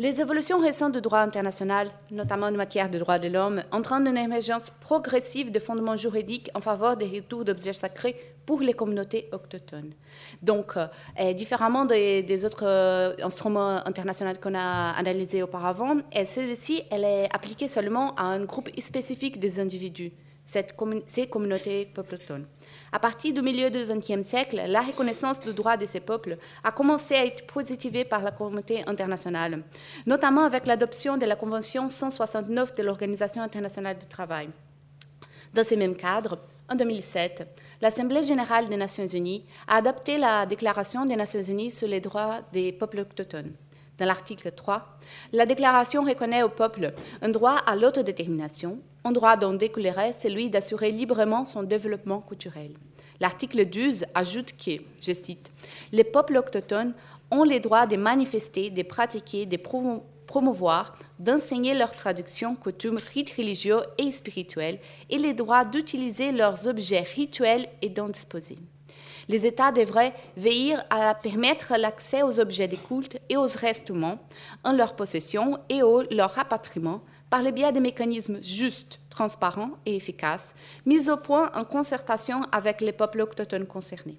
Les 0.00 0.20
évolutions 0.20 0.60
récentes 0.60 0.92
du 0.92 1.00
droit 1.00 1.18
international, 1.18 1.90
notamment 2.12 2.46
en 2.46 2.52
matière 2.52 2.88
de 2.88 3.00
droits 3.00 3.18
de 3.18 3.26
l'homme, 3.26 3.64
entraînent 3.72 4.06
une 4.06 4.16
émergence 4.16 4.70
progressive 4.70 5.50
de 5.50 5.58
fondements 5.58 5.96
juridiques 5.96 6.50
en 6.54 6.60
faveur 6.60 6.96
des 6.96 7.08
retours 7.08 7.44
d'objets 7.44 7.72
sacrés 7.72 8.14
pour 8.48 8.62
les 8.62 8.72
communautés 8.72 9.28
autochtones. 9.30 9.92
Donc, 10.40 10.72
euh, 10.78 11.34
différemment 11.34 11.84
des, 11.84 12.44
autres 12.46 12.64
euh, 12.64 13.12
instruments 13.22 13.86
internationaux 13.86 14.32
qu'on 14.42 14.54
a 14.54 14.92
analysés 14.96 15.42
auparavant, 15.42 15.96
celle-ci, 16.24 16.82
elle 16.90 17.04
est 17.04 17.28
appliquée 17.30 17.68
seulement 17.68 18.14
à 18.14 18.22
un 18.22 18.42
groupe 18.46 18.70
spécifique 18.80 19.38
des 19.38 19.60
individus, 19.60 20.12
cette 20.46 20.74
ces 21.04 21.26
communautés 21.26 21.92
autochtones. 21.98 22.46
À 22.90 22.98
partir 22.98 23.34
du 23.34 23.42
milieu 23.42 23.68
du 23.68 23.80
XXe 23.84 24.26
siècle, 24.26 24.62
la 24.66 24.80
reconnaissance 24.80 25.40
du 25.40 25.52
droit 25.52 25.76
de 25.76 25.84
ces 25.84 26.00
peuples 26.00 26.38
a 26.64 26.72
commencé 26.72 27.16
à 27.16 27.26
être 27.26 27.46
positivée 27.46 28.06
par 28.06 28.22
la 28.22 28.30
communauté 28.30 28.82
internationale, 28.86 29.62
notamment 30.06 30.44
avec 30.44 30.64
l'adoption 30.64 31.18
de 31.18 31.26
la 31.26 31.36
Convention 31.36 31.90
169 31.90 32.74
de 32.76 32.82
l'Organisation 32.82 33.42
internationale 33.42 33.98
du 33.98 34.06
travail. 34.06 34.48
Dans 35.52 35.64
ce 35.64 35.74
même 35.74 35.96
cadre, 35.96 36.38
en 36.70 36.74
2007, 36.74 37.46
l'Assemblée 37.80 38.22
générale 38.22 38.68
des 38.68 38.76
Nations 38.76 39.06
unies 39.06 39.44
a 39.66 39.76
adopté 39.76 40.18
la 40.18 40.46
Déclaration 40.46 41.04
des 41.04 41.16
Nations 41.16 41.42
unies 41.42 41.70
sur 41.70 41.88
les 41.88 42.00
droits 42.00 42.40
des 42.52 42.72
peuples 42.72 43.00
autochtones. 43.00 43.52
Dans 43.98 44.06
l'article 44.06 44.52
3, 44.52 44.98
la 45.32 45.46
déclaration 45.46 46.04
reconnaît 46.04 46.42
au 46.42 46.48
peuple 46.48 46.92
un 47.20 47.28
droit 47.28 47.56
à 47.66 47.74
l'autodétermination, 47.76 48.78
un 49.04 49.12
droit 49.12 49.36
dont 49.36 49.54
découlerait 49.54 50.12
celui 50.12 50.50
d'assurer 50.50 50.90
librement 50.90 51.44
son 51.44 51.62
développement 51.62 52.20
culturel. 52.20 52.72
L'article 53.20 53.66
12 53.66 54.06
ajoute 54.14 54.52
que, 54.56 54.82
je 55.00 55.12
cite, 55.12 55.50
les 55.90 56.04
peuples 56.04 56.36
autochtones 56.36 56.94
ont 57.30 57.44
le 57.44 57.58
droit 57.58 57.86
de 57.86 57.96
manifester, 57.96 58.70
de 58.70 58.82
pratiquer, 58.82 59.46
de 59.46 59.56
promouvoir, 59.56 60.02
d'enseigner 61.18 61.74
leurs 61.74 61.94
traductions, 61.94 62.54
coutumes, 62.54 62.98
rites 63.12 63.34
religieux 63.36 63.80
et 63.98 64.10
spirituels, 64.10 64.78
et 65.10 65.18
le 65.18 65.34
droit 65.34 65.64
d'utiliser 65.64 66.32
leurs 66.32 66.66
objets 66.68 67.06
rituels 67.14 67.68
et 67.82 67.88
d'en 67.88 68.08
disposer 68.08 68.58
les 69.28 69.46
États 69.46 69.72
devraient 69.72 70.14
veiller 70.36 70.76
à 70.90 71.14
permettre 71.14 71.74
l'accès 71.76 72.22
aux 72.22 72.40
objets 72.40 72.68
de 72.68 72.76
culte 72.76 73.20
et 73.28 73.36
aux 73.36 73.46
restes 73.46 73.90
humains 73.90 74.18
en 74.64 74.72
leur 74.72 74.96
possession 74.96 75.58
et 75.68 75.82
au 75.82 76.02
leur 76.10 76.32
rapatriement 76.32 77.02
par 77.30 77.42
le 77.42 77.50
biais 77.50 77.72
des 77.72 77.80
mécanismes 77.80 78.42
justes, 78.42 79.00
transparents 79.10 79.72
et 79.84 79.96
efficaces, 79.96 80.54
mis 80.86 81.10
au 81.10 81.18
point 81.18 81.50
en 81.54 81.64
concertation 81.64 82.44
avec 82.52 82.80
les 82.80 82.92
peuples 82.92 83.20
autochtones 83.20 83.66
concernés. 83.66 84.16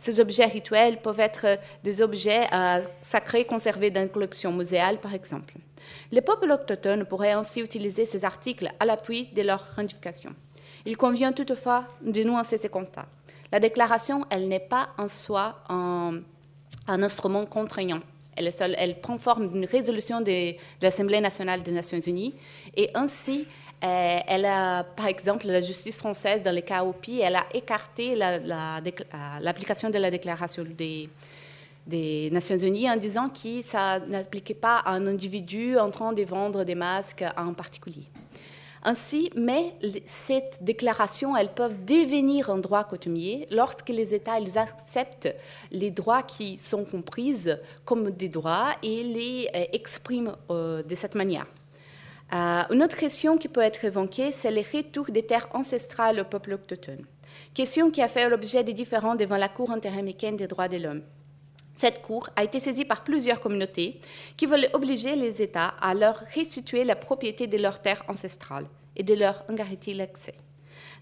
Ces 0.00 0.18
objets 0.18 0.46
rituels 0.46 1.00
peuvent 1.02 1.20
être 1.20 1.58
des 1.84 2.00
objets 2.00 2.46
euh, 2.54 2.80
sacrés 3.02 3.44
conservés 3.44 3.90
dans 3.90 4.02
une 4.02 4.08
collection 4.08 4.50
muséale, 4.50 4.98
par 4.98 5.14
exemple. 5.14 5.54
Les 6.10 6.22
peuples 6.22 6.50
autochtones 6.50 7.04
pourraient 7.04 7.32
ainsi 7.32 7.60
utiliser 7.60 8.06
ces 8.06 8.24
articles 8.24 8.72
à 8.80 8.86
l'appui 8.86 9.26
de 9.26 9.42
leur 9.42 9.60
revendications. 9.68 10.34
Il 10.86 10.96
convient 10.96 11.32
toutefois 11.32 11.84
de 12.00 12.22
nuancer 12.24 12.56
ces 12.56 12.70
contacts. 12.70 13.08
La 13.52 13.60
déclaration, 13.60 14.24
elle 14.30 14.48
n'est 14.48 14.58
pas 14.58 14.88
en 14.96 15.06
soi 15.06 15.56
un, 15.68 16.22
instrument 16.86 17.44
contraignant. 17.44 18.00
Elle, 18.36 19.00
prend 19.02 19.18
forme 19.18 19.50
d'une 19.50 19.66
résolution 19.66 20.22
de, 20.22 20.54
l'Assemblée 20.80 21.20
nationale 21.20 21.62
des 21.62 21.72
Nations 21.72 21.98
unies 21.98 22.34
et 22.74 22.88
ainsi, 22.94 23.40
euh, 23.40 23.69
elle 23.80 24.44
a, 24.44 24.84
par 24.84 25.06
exemple, 25.06 25.46
la 25.46 25.60
justice 25.60 25.96
française, 25.96 26.42
dans 26.42 26.54
le 26.54 26.60
cas 26.60 26.84
OPI, 26.84 27.20
elle 27.20 27.36
a 27.36 27.46
écarté 27.54 28.14
l'application 28.14 29.88
la, 29.88 29.94
de 29.94 29.98
la 30.02 30.10
déclaration 30.10 30.64
des, 30.64 31.08
Nations 32.30 32.58
Unies 32.58 32.90
en 32.90 32.96
disant 32.96 33.28
que 33.30 33.62
ça 33.62 34.00
n'appliquait 34.00 34.54
pas 34.54 34.78
à 34.78 34.92
un 34.92 35.06
individu 35.06 35.78
en 35.78 35.90
train 35.90 36.12
de 36.12 36.22
vendre 36.22 36.64
des 36.64 36.74
masques 36.74 37.24
en 37.36 37.54
particulier. 37.54 38.04
Ainsi, 38.82 39.30
mais 39.36 39.74
cette 40.06 40.62
déclaration, 40.62 41.36
elles 41.36 41.52
peuvent 41.52 41.84
devenir 41.84 42.48
un 42.48 42.58
droit 42.58 42.84
coutumier 42.84 43.46
lorsque 43.50 43.90
les 43.90 44.14
États 44.14 44.38
acceptent 44.56 45.34
les 45.70 45.90
droits 45.90 46.22
qui 46.22 46.56
sont 46.56 46.84
compris 46.84 47.44
comme 47.84 48.10
des 48.10 48.30
droits 48.30 48.70
et 48.82 49.02
les 49.02 49.48
euh, 49.54 49.64
expriment 49.72 50.34
euh, 50.50 50.82
de 50.82 50.94
cette 50.94 51.14
manière. 51.14 51.46
Euh, 52.32 52.62
une 52.70 52.82
autre 52.82 52.96
question 52.96 53.36
qui 53.36 53.48
peut 53.48 53.60
être 53.60 53.84
évoquée, 53.84 54.30
c'est 54.30 54.50
le 54.50 54.62
retour 54.72 55.06
des 55.10 55.24
terres 55.24 55.48
ancestrales 55.52 56.20
au 56.20 56.24
peuple 56.24 56.54
autochtone. 56.54 57.04
Question 57.54 57.90
qui 57.90 58.02
a 58.02 58.08
fait 58.08 58.28
l'objet 58.28 58.62
de 58.62 58.72
différends 58.72 59.16
devant 59.16 59.36
la 59.36 59.48
Cour 59.48 59.70
interaméricaine 59.70 60.36
des 60.36 60.46
droits 60.46 60.68
de 60.68 60.76
l'homme. 60.76 61.02
Cette 61.74 62.02
Cour 62.02 62.28
a 62.36 62.44
été 62.44 62.60
saisie 62.60 62.84
par 62.84 63.02
plusieurs 63.02 63.40
communautés 63.40 64.00
qui 64.36 64.46
veulent 64.46 64.68
obliger 64.72 65.16
les 65.16 65.42
États 65.42 65.74
à 65.80 65.94
leur 65.94 66.22
restituer 66.34 66.84
la 66.84 66.94
propriété 66.94 67.46
de 67.46 67.56
leurs 67.56 67.80
terres 67.80 68.04
ancestrales 68.06 68.66
et 68.96 69.02
de 69.02 69.14
leur 69.14 69.44
en 69.48 69.54
garantir 69.54 69.96
l'accès. 69.96 70.34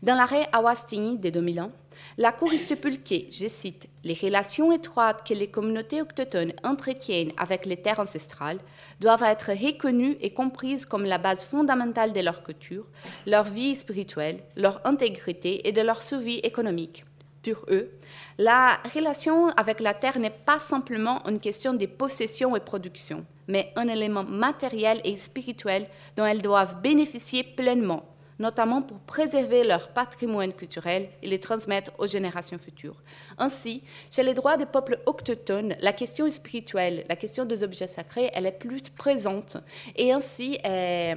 Dans 0.03 0.15
l'arrêt 0.15 0.49
Awastini 0.53 1.19
de 1.19 1.31
2001, 1.31 1.71
la 2.17 2.33
Cour 2.33 2.53
stipule 2.53 3.03
que, 3.03 3.15
je 3.31 3.49
cite, 3.49 3.89
les 4.05 4.15
relations 4.15 4.73
étroites 4.73 5.27
que 5.27 5.35
les 5.35 5.49
communautés 5.49 6.03
autochtones 6.03 6.53
entretiennent 6.65 7.33
avec 7.37 7.67
les 7.67 7.77
terres 7.77 8.01
ancestrales 8.01 8.61
doivent 9.01 9.23
être 9.23 9.53
reconnues 9.53 10.17
et 10.21 10.33
comprises 10.33 10.87
comme 10.87 11.05
la 11.05 11.19
base 11.19 11.45
fondamentale 11.45 12.13
de 12.13 12.21
leur 12.21 12.43
culture, 12.43 12.87
leur 13.27 13.45
vie 13.45 13.75
spirituelle, 13.75 14.41
leur 14.57 14.81
intégrité 14.87 15.69
et 15.69 15.73
de 15.73 15.81
leur 15.81 16.03
survie 16.03 16.39
économique. 16.39 17.05
Pour 17.43 17.65
eux, 17.69 17.91
la 18.37 18.79
relation 18.95 19.49
avec 19.51 19.81
la 19.81 19.95
terre 19.95 20.19
n'est 20.19 20.31
pas 20.31 20.59
simplement 20.59 21.25
une 21.27 21.41
question 21.41 21.73
de 21.73 21.87
possession 21.87 22.57
et 22.57 22.61
production, 22.61 23.25
mais 23.47 23.73
un 23.77 23.89
élément 23.89 24.25
matériel 24.25 25.01
et 25.05 25.17
spirituel 25.17 25.87
dont 26.17 26.27
elles 26.27 26.43
doivent 26.43 26.81
bénéficier 26.81 27.45
pleinement, 27.45 28.05
notamment 28.39 28.83
pour 28.83 28.99
préserver 29.01 29.65
leur 29.65 29.89
patrimoine 29.89 30.53
culturel 30.53 31.09
et 31.23 31.29
le 31.29 31.39
transmettre 31.39 31.91
aux 31.99 32.07
générations 32.07 32.59
futures. 32.59 32.97
Ainsi, 33.37 33.83
chez 34.11 34.23
les 34.23 34.35
droits 34.35 34.57
des 34.57 34.67
peuples 34.67 35.01
autochtones, 35.07 35.75
la 35.81 35.93
question 35.93 36.29
spirituelle, 36.31 37.05
la 37.09 37.17
question 37.17 37.45
des 37.45 37.63
objets 37.63 37.87
sacrés, 37.87 38.31
elle 38.33 38.47
est 38.47 38.53
plus 38.53 38.89
présente 38.91 39.57
et 39.97 40.13
ainsi 40.13 40.59
euh, 40.65 41.15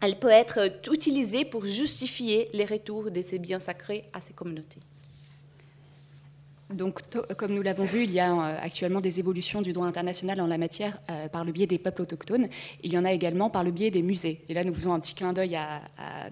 elle 0.00 0.18
peut 0.18 0.28
être 0.28 0.58
utilisée 0.92 1.44
pour 1.44 1.64
justifier 1.64 2.48
les 2.52 2.64
retours 2.64 3.10
de 3.10 3.22
ces 3.22 3.38
biens 3.38 3.60
sacrés 3.60 4.04
à 4.12 4.20
ces 4.20 4.32
communautés. 4.32 4.80
Donc, 6.74 7.00
comme 7.36 7.54
nous 7.54 7.62
l'avons 7.62 7.84
vu, 7.84 8.04
il 8.04 8.12
y 8.12 8.20
a 8.20 8.32
euh, 8.32 8.56
actuellement 8.60 9.00
des 9.00 9.18
évolutions 9.18 9.62
du 9.62 9.72
droit 9.72 9.86
international 9.86 10.40
en 10.40 10.46
la 10.46 10.58
matière 10.58 10.98
euh, 11.10 11.28
par 11.28 11.44
le 11.44 11.52
biais 11.52 11.66
des 11.66 11.78
peuples 11.78 12.02
autochtones. 12.02 12.48
Il 12.82 12.92
y 12.92 12.98
en 12.98 13.04
a 13.04 13.12
également 13.12 13.50
par 13.50 13.62
le 13.64 13.70
biais 13.70 13.90
des 13.90 14.02
musées. 14.02 14.40
Et 14.48 14.54
là, 14.54 14.64
nous 14.64 14.74
faisons 14.74 14.92
un 14.92 15.00
petit 15.00 15.14
clin 15.14 15.32
d'œil 15.32 15.56
à, 15.56 15.82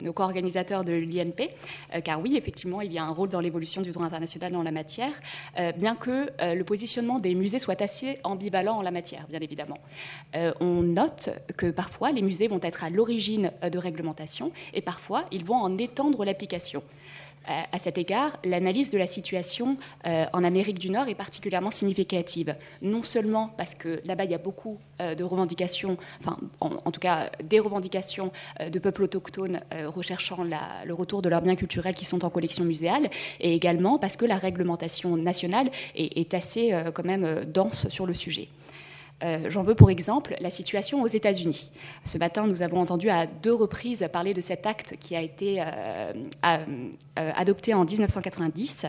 nos 0.03 0.13
co-organisateurs 0.13 0.85
de 0.85 0.93
l'INP, 0.93 1.51
euh, 1.95 2.01
car 2.01 2.21
oui, 2.21 2.37
effectivement, 2.37 2.81
il 2.81 2.93
y 2.93 2.99
a 2.99 3.05
un 3.05 3.11
rôle 3.11 3.29
dans 3.29 3.41
l'évolution 3.41 3.83
du 3.83 3.91
droit 3.91 4.07
international 4.07 4.57
en 4.57 4.63
la 4.63 4.71
matière, 4.71 5.13
bien 5.77 5.95
que 5.95 6.29
le 6.55 6.63
positionnement 6.63 7.19
des 7.19 7.35
musées 7.35 7.59
soit 7.59 7.81
assez 7.81 8.19
ambivalent 8.25 8.79
en 8.79 8.83
la 8.83 8.91
matière, 8.91 9.27
bien 9.29 9.41
évidemment. 9.41 9.79
on 10.61 10.83
note 10.83 11.31
que 11.57 11.71
parfois, 11.71 12.13
les 12.13 12.23
musées 12.23 12.49
vont 12.49 12.61
être 12.63 12.85
à 12.85 12.91
l'origine 12.91 13.53
de 13.63 13.79
réglementations 13.79 14.53
et 14.75 14.81
parfois, 14.81 15.25
ils 15.31 15.45
vont 15.45 15.57
en 15.57 15.77
étendre 15.79 16.25
l'application. 16.25 16.83
À 17.47 17.79
cet 17.79 17.99
égard, 17.99 18.37
l'analyse 18.45 18.91
de 18.91 18.99
la 18.99 19.07
situation 19.07 19.77
euh, 20.07 20.27
en 20.33 20.45
Amérique 20.45 20.79
du 20.79 20.91
Nord 20.91 21.09
est 21.09 21.15
particulièrement 21.15 21.71
significative. 21.71 22.55
Non 22.83 23.03
seulement 23.03 23.51
parce 23.57 23.75
que 23.75 24.01
là-bas, 24.05 24.25
il 24.25 24.31
y 24.31 24.35
a 24.35 24.39
beaucoup 24.39 24.79
euh, 25.01 25.15
de 25.15 25.25
revendications, 25.25 25.97
en, 26.61 26.91
tout 26.91 27.01
cas, 27.01 27.31
des 27.43 27.59
revendications 27.59 28.31
euh, 28.61 28.69
de 28.69 28.79
peuples 28.79 29.05
autochtones 29.05 29.61
recherchant 29.87 30.45
le 30.45 30.93
retour 30.93 31.23
de 31.23 31.29
leurs 31.29 31.41
biens 31.41 31.57
culturels 31.57 31.95
qui 31.95 32.05
sont 32.05 32.25
en 32.25 32.31
collection 32.31 32.65
muséale, 32.65 33.11
et 33.41 33.55
également 33.55 33.99
parce 33.99 34.17
que 34.17 34.27
la 34.27 34.37
réglementation 34.37 35.17
nationale 35.17 35.71
est, 35.97 36.19
est 36.19 36.35
assez, 36.35 36.75
quand 36.95 37.05
même, 37.05 37.45
dense 37.47 37.89
sur 37.89 38.07
le 38.07 38.15
sujet. 38.15 38.49
Euh, 39.23 39.39
j'en 39.49 39.63
veux 39.63 39.75
pour 39.75 39.91
exemple 39.91 40.35
la 40.41 40.51
situation 40.51 41.03
aux 41.03 41.07
États-Unis. 41.07 41.71
Ce 42.05 42.19
matin, 42.19 42.47
nous 42.47 42.63
avons 42.63 42.81
entendu 42.81 43.11
à 43.11 43.27
deux 43.27 43.53
reprises 43.53 44.07
parler 44.13 44.35
de 44.35 44.41
cet 44.41 44.67
acte 44.67 44.97
qui 44.99 45.15
a 45.15 45.21
été 45.21 45.61
euh, 45.61 46.13
euh, 46.45 47.33
adopté 47.35 47.75
en 47.75 47.85
1990 47.85 48.87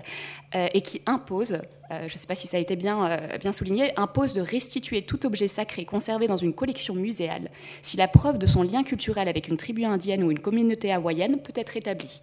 et 0.53 0.81
qui 0.81 1.01
impose, 1.05 1.59
je 1.89 2.03
ne 2.03 2.09
sais 2.09 2.27
pas 2.27 2.35
si 2.35 2.47
ça 2.47 2.57
a 2.57 2.59
été 2.59 2.75
bien, 2.75 3.19
bien 3.39 3.53
souligné, 3.53 3.97
impose 3.97 4.33
de 4.33 4.41
restituer 4.41 5.01
tout 5.03 5.25
objet 5.25 5.47
sacré 5.47 5.85
conservé 5.85 6.27
dans 6.27 6.37
une 6.37 6.53
collection 6.53 6.93
muséale 6.93 7.49
si 7.81 7.97
la 7.97 8.07
preuve 8.07 8.37
de 8.37 8.45
son 8.45 8.63
lien 8.63 8.83
culturel 8.83 9.27
avec 9.27 9.47
une 9.47 9.57
tribu 9.57 9.85
indienne 9.85 10.23
ou 10.23 10.31
une 10.31 10.39
communauté 10.39 10.91
hawaïenne 10.91 11.41
peut 11.41 11.53
être 11.55 11.77
établie 11.77 12.21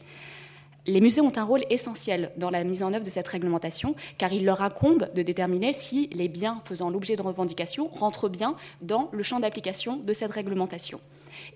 les 0.88 1.02
musées 1.02 1.20
ont 1.20 1.32
un 1.36 1.44
rôle 1.44 1.64
essentiel 1.68 2.30
dans 2.38 2.50
la 2.50 2.64
mise 2.64 2.82
en 2.82 2.92
œuvre 2.94 3.04
de 3.04 3.10
cette 3.10 3.28
réglementation, 3.28 3.94
car 4.16 4.32
il 4.32 4.44
leur 4.44 4.62
incombe 4.62 5.08
de 5.14 5.22
déterminer 5.22 5.74
si 5.74 6.08
les 6.08 6.28
biens 6.28 6.62
faisant 6.64 6.88
l'objet 6.88 7.14
de 7.14 7.22
revendication 7.22 7.88
rentrent 7.88 8.30
bien 8.30 8.56
dans 8.80 9.10
le 9.12 9.22
champ 9.22 9.38
d'application 9.38 9.96
de 9.96 10.12
cette 10.14 10.32
réglementation. 10.32 10.98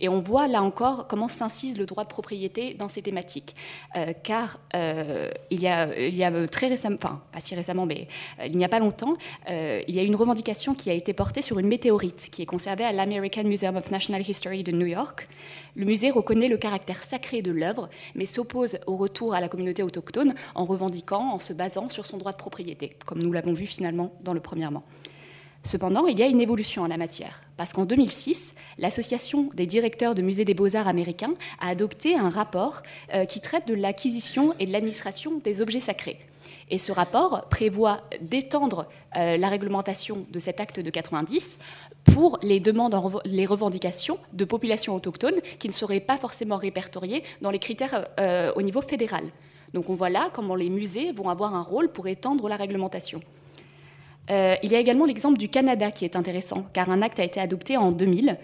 Et 0.01 0.09
on 0.09 0.21
voit 0.21 0.49
là 0.49 0.63
encore 0.63 1.07
comment 1.07 1.29
s'incise 1.29 1.79
le 1.79 1.87
droit 1.87 2.05
de 2.05 2.09
propriété 2.09 2.75
dans 2.75 2.89
ces 2.89 3.03
thématiques. 3.03 3.55
Euh, 3.97 4.13
car 4.23 4.61
euh, 4.75 5.31
il, 5.51 5.61
y 5.61 5.69
a, 5.69 5.97
il, 5.99 6.15
y 6.17 6.25
a, 6.25 6.49
très 6.49 6.69
récemment, 6.69 6.97
enfin 6.99 7.23
pas 7.33 7.41
si 7.41 7.55
récemment, 7.55 7.87
mais 7.87 8.09
euh, 8.41 8.47
il 8.47 8.57
n'y 8.57 8.65
a 8.65 8.69
pas 8.69 8.79
longtemps, 8.79 9.15
il 9.49 9.95
y 9.95 9.99
a 9.99 10.03
une 10.03 10.17
revendication 10.17 10.75
qui 10.75 10.91
a 10.91 10.93
été 10.93 11.13
portée 11.13 11.43
sur 11.43 11.59
une 11.59 11.69
météorite 11.69 12.29
qui 12.31 12.43
est 12.43 12.47
conservée 12.47 12.85
à 12.85 12.93
l'American 12.93 13.45
Museum 13.45 13.77
of 13.77 13.91
National 13.91 14.29
History 14.29 14.63
de 14.63 14.73
New 14.73 14.87
York. 14.87 15.29
Le 15.75 15.85
musée 15.85 16.11
reconnaît 16.11 16.49
le 16.49 16.57
caractère 16.57 17.03
sacré 17.03 17.43
de 17.43 17.51
l'œuvre, 17.51 17.89
mais 18.15 18.27
s'oppose 18.27 18.79
au 18.87 18.97
retour 18.97 19.35
à 19.35 19.41
la 19.41 19.49
communauté 19.49 19.83
autochtone 19.83 20.35
en 20.55 20.65
revendiquant, 20.65 21.33
en 21.33 21.39
se 21.39 21.53
basant 21.53 21.89
sur 21.89 22.07
son 22.07 22.19
droit 22.19 22.33
de 22.33 22.37
propriété, 22.37 22.97
comme 23.07 23.23
nous 23.23 23.33
l'avons 23.33 23.55
vu 23.55 23.67
finalement 23.67 24.13
dans 24.23 24.35
le 24.35 24.41
premièrement. 24.41 24.85
Cependant, 25.65 26.07
il 26.07 26.19
y 26.19 26.23
a 26.23 26.27
une 26.27 26.41
évolution 26.41 26.83
en 26.83 26.89
la 26.89 26.97
matière, 26.97 27.41
parce 27.57 27.73
qu'en 27.73 27.85
2006, 27.85 28.55
l'Association 28.79 29.49
des 29.55 29.67
directeurs 29.67 30.17
de 30.17 30.23
musées 30.23 30.45
des 30.45 30.55
beaux-arts 30.55 30.89
américains 30.89 31.35
a 31.61 31.69
adopté 31.69 32.17
un 32.17 32.31
rapport 32.31 32.83
euh, 33.15 33.25
qui 33.27 33.41
traite 33.41 33.69
de 33.69 33.75
l'acquisition 33.75 34.55
et 34.59 34.67
de 34.67 34.73
l'administration 34.73 35.39
des 35.45 35.61
objets 35.61 35.81
sacrés. 35.81 36.19
Et 36.71 36.79
ce 36.79 36.91
rapport 36.91 37.49
prévoit 37.49 38.01
d'étendre 38.21 38.89
euh, 39.17 39.37
la 39.37 39.49
réglementation 39.49 40.27
de 40.33 40.39
cet 40.41 40.59
acte 40.59 40.81
de 40.81 40.91
90 40.91 41.59
pour 42.05 42.39
les 42.43 42.59
demandes, 42.59 42.97
les 43.25 43.47
revendications 43.47 44.19
de 44.33 44.45
populations 44.45 44.97
autochtones 44.97 45.41
qui 45.61 45.69
ne 45.69 45.73
seraient 45.73 46.01
pas 46.01 46.17
forcément 46.17 46.57
répertoriées 46.57 47.23
dans 47.41 47.51
les 47.51 47.61
critères 47.61 48.09
euh, 48.19 48.53
au 48.57 48.63
niveau 48.63 48.81
fédéral. 48.81 49.25
Donc 49.75 49.91
on 49.91 49.95
voit 49.95 50.11
là 50.11 50.29
comment 50.33 50.57
les 50.57 50.71
musées 50.71 51.13
vont 51.13 51.29
avoir 51.29 51.55
un 51.55 51.63
rôle 51.63 51.89
pour 51.89 52.09
étendre 52.09 52.49
la 52.49 52.57
réglementation. 52.57 53.23
Euh, 54.31 54.57
il 54.63 54.71
y 54.71 54.77
a 54.77 54.79
également 54.79 55.05
l'exemple 55.05 55.39
du 55.39 55.49
Canada 55.49 55.91
qui 55.91 56.05
est 56.05 56.17
intéressant, 56.17 56.67
car 56.73 56.91
un 56.91 57.03
acte 57.03 57.19
a 57.19 57.25
été 57.25 57.41
adopté 57.41 57.77
en 57.77 57.93
2000. 57.93 58.39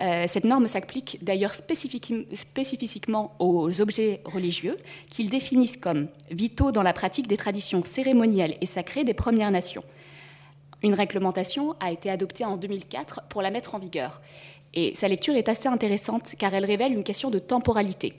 Euh, 0.00 0.24
cette 0.28 0.44
norme 0.44 0.68
s'applique 0.68 1.18
d'ailleurs 1.22 1.54
spécifiquement 1.54 3.34
aux 3.40 3.80
objets 3.80 4.20
religieux 4.24 4.76
qu'ils 5.10 5.28
définissent 5.28 5.76
comme 5.76 6.06
vitaux 6.30 6.70
dans 6.70 6.82
la 6.82 6.92
pratique 6.92 7.26
des 7.26 7.36
traditions 7.36 7.82
cérémonielles 7.82 8.56
et 8.60 8.66
sacrées 8.66 9.04
des 9.04 9.14
Premières 9.14 9.50
Nations. 9.50 9.82
Une 10.84 10.94
réglementation 10.94 11.74
a 11.80 11.90
été 11.90 12.10
adoptée 12.10 12.44
en 12.44 12.56
2004 12.56 13.22
pour 13.28 13.42
la 13.42 13.50
mettre 13.50 13.74
en 13.74 13.80
vigueur. 13.80 14.22
Et 14.74 14.94
sa 14.94 15.08
lecture 15.08 15.34
est 15.34 15.48
assez 15.48 15.66
intéressante 15.66 16.34
car 16.38 16.54
elle 16.54 16.64
révèle 16.64 16.92
une 16.92 17.02
question 17.02 17.30
de 17.30 17.40
temporalité. 17.40 18.14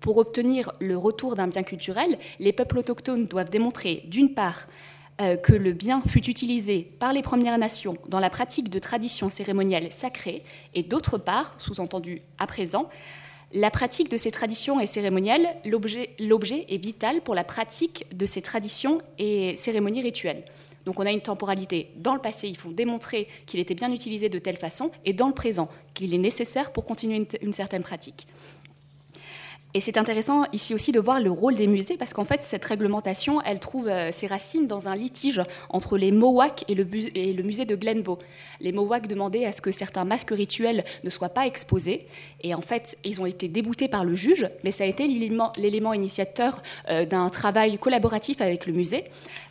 Pour 0.00 0.18
obtenir 0.18 0.72
le 0.80 0.98
retour 0.98 1.36
d'un 1.36 1.46
bien 1.46 1.62
culturel, 1.62 2.18
les 2.40 2.52
peuples 2.52 2.78
autochtones 2.78 3.26
doivent 3.26 3.50
démontrer, 3.50 4.02
d'une 4.08 4.34
part, 4.34 4.66
que 5.42 5.52
le 5.52 5.72
bien 5.72 6.02
fut 6.02 6.28
utilisé 6.28 6.90
par 6.98 7.12
les 7.12 7.22
Premières 7.22 7.58
Nations 7.58 7.96
dans 8.08 8.20
la 8.20 8.30
pratique 8.30 8.68
de 8.70 8.78
traditions 8.78 9.28
cérémonielles 9.28 9.92
sacrées, 9.92 10.42
et 10.74 10.82
d'autre 10.82 11.18
part, 11.18 11.54
sous-entendu 11.58 12.22
à 12.38 12.46
présent, 12.46 12.88
la 13.52 13.70
pratique 13.70 14.10
de 14.10 14.16
ces 14.16 14.30
traditions 14.30 14.80
et 14.80 14.86
cérémonielles, 14.86 15.46
l'objet 15.64 16.64
est 16.68 16.82
vital 16.82 17.20
pour 17.20 17.34
la 17.34 17.44
pratique 17.44 18.06
de 18.16 18.24
ces 18.24 18.40
traditions 18.40 19.02
et 19.18 19.56
cérémonies 19.58 20.00
rituelles. 20.00 20.44
Donc 20.86 20.98
on 20.98 21.06
a 21.06 21.12
une 21.12 21.20
temporalité. 21.20 21.90
Dans 21.96 22.14
le 22.14 22.20
passé, 22.20 22.48
il 22.48 22.56
faut 22.56 22.72
démontrer 22.72 23.28
qu'il 23.46 23.60
était 23.60 23.74
bien 23.74 23.92
utilisé 23.92 24.28
de 24.28 24.38
telle 24.38 24.56
façon, 24.56 24.90
et 25.04 25.12
dans 25.12 25.28
le 25.28 25.34
présent, 25.34 25.68
qu'il 25.94 26.14
est 26.14 26.18
nécessaire 26.18 26.72
pour 26.72 26.86
continuer 26.86 27.26
une 27.42 27.52
certaine 27.52 27.82
pratique. 27.82 28.26
Et 29.74 29.80
c'est 29.80 29.96
intéressant 29.96 30.44
ici 30.52 30.74
aussi 30.74 30.92
de 30.92 31.00
voir 31.00 31.18
le 31.18 31.30
rôle 31.30 31.54
des 31.54 31.66
musées 31.66 31.96
parce 31.96 32.12
qu'en 32.12 32.24
fait, 32.24 32.42
cette 32.42 32.64
réglementation, 32.64 33.40
elle 33.40 33.58
trouve 33.58 33.88
euh, 33.88 34.12
ses 34.12 34.26
racines 34.26 34.66
dans 34.66 34.86
un 34.88 34.94
litige 34.94 35.40
entre 35.70 35.96
les 35.96 36.12
Mohawks 36.12 36.64
et 36.68 36.74
le, 36.74 37.42
musée 37.42 37.64
de 37.64 37.74
Glenbow. 37.74 38.18
Les 38.60 38.70
Mohawks 38.70 39.06
demandaient 39.06 39.46
à 39.46 39.52
ce 39.52 39.62
que 39.62 39.70
certains 39.70 40.04
masques 40.04 40.30
rituels 40.30 40.84
ne 41.04 41.10
soient 41.10 41.30
pas 41.30 41.46
exposés. 41.46 42.06
Et 42.42 42.54
en 42.54 42.60
fait, 42.60 42.98
ils 43.04 43.22
ont 43.22 43.26
été 43.26 43.48
déboutés 43.48 43.88
par 43.88 44.04
le 44.04 44.14
juge, 44.14 44.46
mais 44.62 44.72
ça 44.72 44.84
a 44.84 44.86
été 44.86 45.06
l'élément 45.08 45.92
initiateur 45.94 46.62
euh, 46.90 47.06
d'un 47.06 47.30
travail 47.30 47.78
collaboratif 47.78 48.42
avec 48.42 48.66
le 48.66 48.74
musée. 48.74 49.04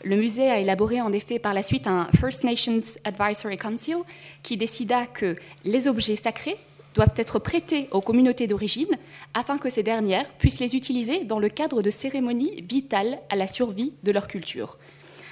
Le 0.03 0.17
musée 0.17 0.49
a 0.51 0.59
élaboré 0.59 1.01
en 1.01 1.11
effet 1.13 1.39
par 1.39 1.55
la 1.55 1.63
suite 1.63 1.87
un 1.87 2.07
First 2.19 2.43
Nations 2.43 2.99
Advisory 3.05 3.57
Council 3.57 3.97
qui 4.43 4.55
décida 4.55 5.07
que 5.07 5.35
les 5.63 5.87
objets 5.87 6.15
sacrés 6.15 6.57
doivent 6.93 7.13
être 7.15 7.39
prêtés 7.39 7.87
aux 7.91 8.01
communautés 8.01 8.47
d'origine 8.47 8.97
afin 9.33 9.57
que 9.57 9.69
ces 9.69 9.83
dernières 9.83 10.31
puissent 10.33 10.59
les 10.59 10.75
utiliser 10.75 11.23
dans 11.23 11.39
le 11.39 11.49
cadre 11.49 11.81
de 11.81 11.89
cérémonies 11.89 12.61
vitales 12.61 13.19
à 13.29 13.35
la 13.35 13.47
survie 13.47 13.93
de 14.03 14.11
leur 14.11 14.27
culture. 14.27 14.77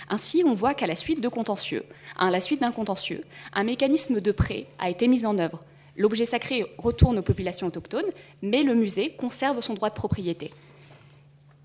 Ainsi, 0.09 0.43
on 0.45 0.53
voit 0.53 0.73
qu'à 0.73 0.87
la 0.87 0.95
suite 0.95 1.25
à 2.17 2.31
la 2.31 2.39
suite 2.41 2.61
d'un 2.61 2.71
contentieux, 2.71 3.23
un 3.53 3.63
mécanisme 3.63 4.19
de 4.19 4.31
prêt 4.31 4.65
a 4.79 4.89
été 4.89 5.07
mis 5.07 5.25
en 5.25 5.37
œuvre. 5.37 5.63
L'objet 5.97 6.25
sacré 6.25 6.65
retourne 6.77 7.19
aux 7.19 7.23
populations 7.23 7.67
autochtones, 7.67 8.09
mais 8.41 8.63
le 8.63 8.73
musée 8.73 9.11
conserve 9.11 9.61
son 9.61 9.73
droit 9.73 9.89
de 9.89 9.95
propriété. 9.95 10.51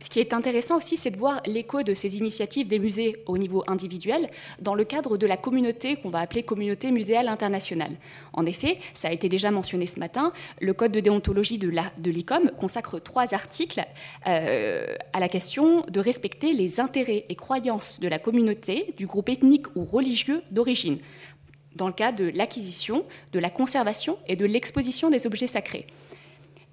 Ce 0.05 0.11
qui 0.11 0.21
est 0.21 0.35
intéressant 0.35 0.77
aussi, 0.77 0.99
c'est 0.99 1.11
de 1.11 1.17
voir 1.17 1.40
l'écho 1.47 1.81
de 1.81 1.95
ces 1.95 2.19
initiatives 2.19 2.69
des 2.69 2.79
musées 2.79 3.23
au 3.25 3.38
niveau 3.38 3.64
individuel 3.67 4.29
dans 4.61 4.75
le 4.75 4.85
cadre 4.85 5.17
de 5.17 5.27
la 5.27 5.38
communauté 5.38 5.97
qu'on 5.97 6.11
va 6.11 6.19
appeler 6.19 6.43
communauté 6.43 6.90
muséale 6.90 7.27
internationale. 7.27 7.97
En 8.35 8.45
effet, 8.45 8.77
ça 8.93 9.09
a 9.09 9.12
été 9.12 9.31
déjà 9.31 9.51
mentionné 9.51 9.87
ce 9.87 9.99
matin, 9.99 10.35
le 10.61 10.75
code 10.75 10.93
de 10.93 11.01
déontologie 11.01 11.57
de 11.57 12.11
l'ICOM 12.11 12.51
consacre 12.51 12.99
trois 12.99 13.33
articles 13.33 13.83
euh, 14.27 14.95
à 15.14 15.21
la 15.21 15.29
question 15.31 15.87
de 15.88 16.01
respecter 16.01 16.53
les 16.53 16.81
intérêts 16.81 17.25
et 17.31 17.35
croyances 17.35 17.99
de 17.99 18.07
la 18.07 18.19
communauté, 18.19 18.93
du 18.99 19.07
groupe 19.07 19.31
ethnique 19.31 19.75
ou 19.75 19.87
religieux 19.87 20.43
d'origine 20.51 20.99
dans 21.77 21.87
le 21.87 21.95
cas 21.95 22.12
de 22.12 22.31
l'acquisition, 22.35 23.05
de 23.33 23.38
la 23.38 23.49
conservation 23.49 24.19
et 24.29 24.37
de 24.37 24.45
l'exposition 24.45 25.09
des 25.09 25.27
objets 25.27 25.47
sacrés. 25.47 25.87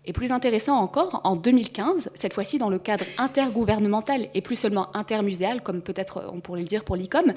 Et 0.06 0.14
plus 0.14 0.32
intéressant 0.32 0.78
encore, 0.78 1.22
en 1.24 1.36
2015, 1.36 2.10
cette 2.16 2.34
fois-ci 2.34 2.58
dans 2.58 2.70
le 2.70 2.80
cadre 2.80 3.06
intergouvernemental 3.20 4.30
et 4.34 4.42
plus 4.42 4.56
seulement 4.56 4.96
intermuséal, 4.96 5.62
comme 5.62 5.82
peut-être 5.82 6.24
on 6.34 6.40
pourrait 6.40 6.62
le 6.62 6.68
dire 6.68 6.84
pour 6.84 6.96
l'ICOM, 6.96 7.34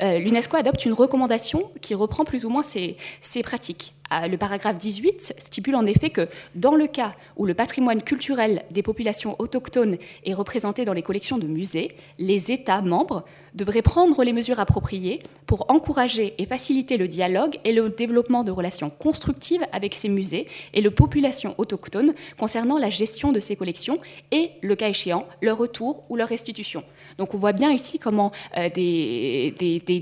euh, 0.00 0.18
l'UNESCO 0.18 0.56
adopte 0.56 0.84
une 0.84 0.92
recommandation 0.92 1.70
qui 1.80 1.94
reprend 1.94 2.24
plus 2.24 2.44
ou 2.44 2.50
moins 2.50 2.62
ces, 2.62 2.96
ces 3.20 3.42
pratiques. 3.42 3.94
Le 4.10 4.36
paragraphe 4.36 4.78
18 4.78 5.34
stipule 5.38 5.74
en 5.74 5.86
effet 5.86 6.10
que 6.10 6.28
dans 6.54 6.74
le 6.74 6.86
cas 6.86 7.14
où 7.36 7.46
le 7.46 7.54
patrimoine 7.54 8.02
culturel 8.02 8.62
des 8.70 8.82
populations 8.82 9.34
autochtones 9.40 9.96
est 10.24 10.34
représenté 10.34 10.84
dans 10.84 10.92
les 10.92 11.02
collections 11.02 11.38
de 11.38 11.46
musées, 11.46 11.96
les 12.18 12.52
États 12.52 12.82
membres 12.82 13.24
devraient 13.54 13.82
prendre 13.82 14.22
les 14.24 14.32
mesures 14.32 14.60
appropriées 14.60 15.22
pour 15.46 15.70
encourager 15.70 16.34
et 16.38 16.46
faciliter 16.46 16.96
le 16.96 17.06
dialogue 17.06 17.58
et 17.64 17.72
le 17.72 17.88
développement 17.88 18.44
de 18.44 18.50
relations 18.50 18.90
constructives 18.90 19.64
avec 19.72 19.94
ces 19.94 20.08
musées 20.08 20.48
et 20.72 20.80
les 20.80 20.90
populations 20.90 21.54
autochtones 21.58 22.14
concernant 22.38 22.78
la 22.78 22.90
gestion 22.90 23.32
de 23.32 23.40
ces 23.40 23.56
collections 23.56 24.00
et, 24.32 24.50
le 24.62 24.74
cas 24.74 24.88
échéant, 24.88 25.26
leur 25.40 25.58
retour 25.58 26.04
ou 26.08 26.16
leur 26.16 26.28
restitution. 26.28 26.82
Donc 27.18 27.34
on 27.34 27.38
voit 27.38 27.52
bien 27.52 27.70
ici 27.70 27.98
comment 27.98 28.32
euh, 28.56 28.68
des, 28.70 29.52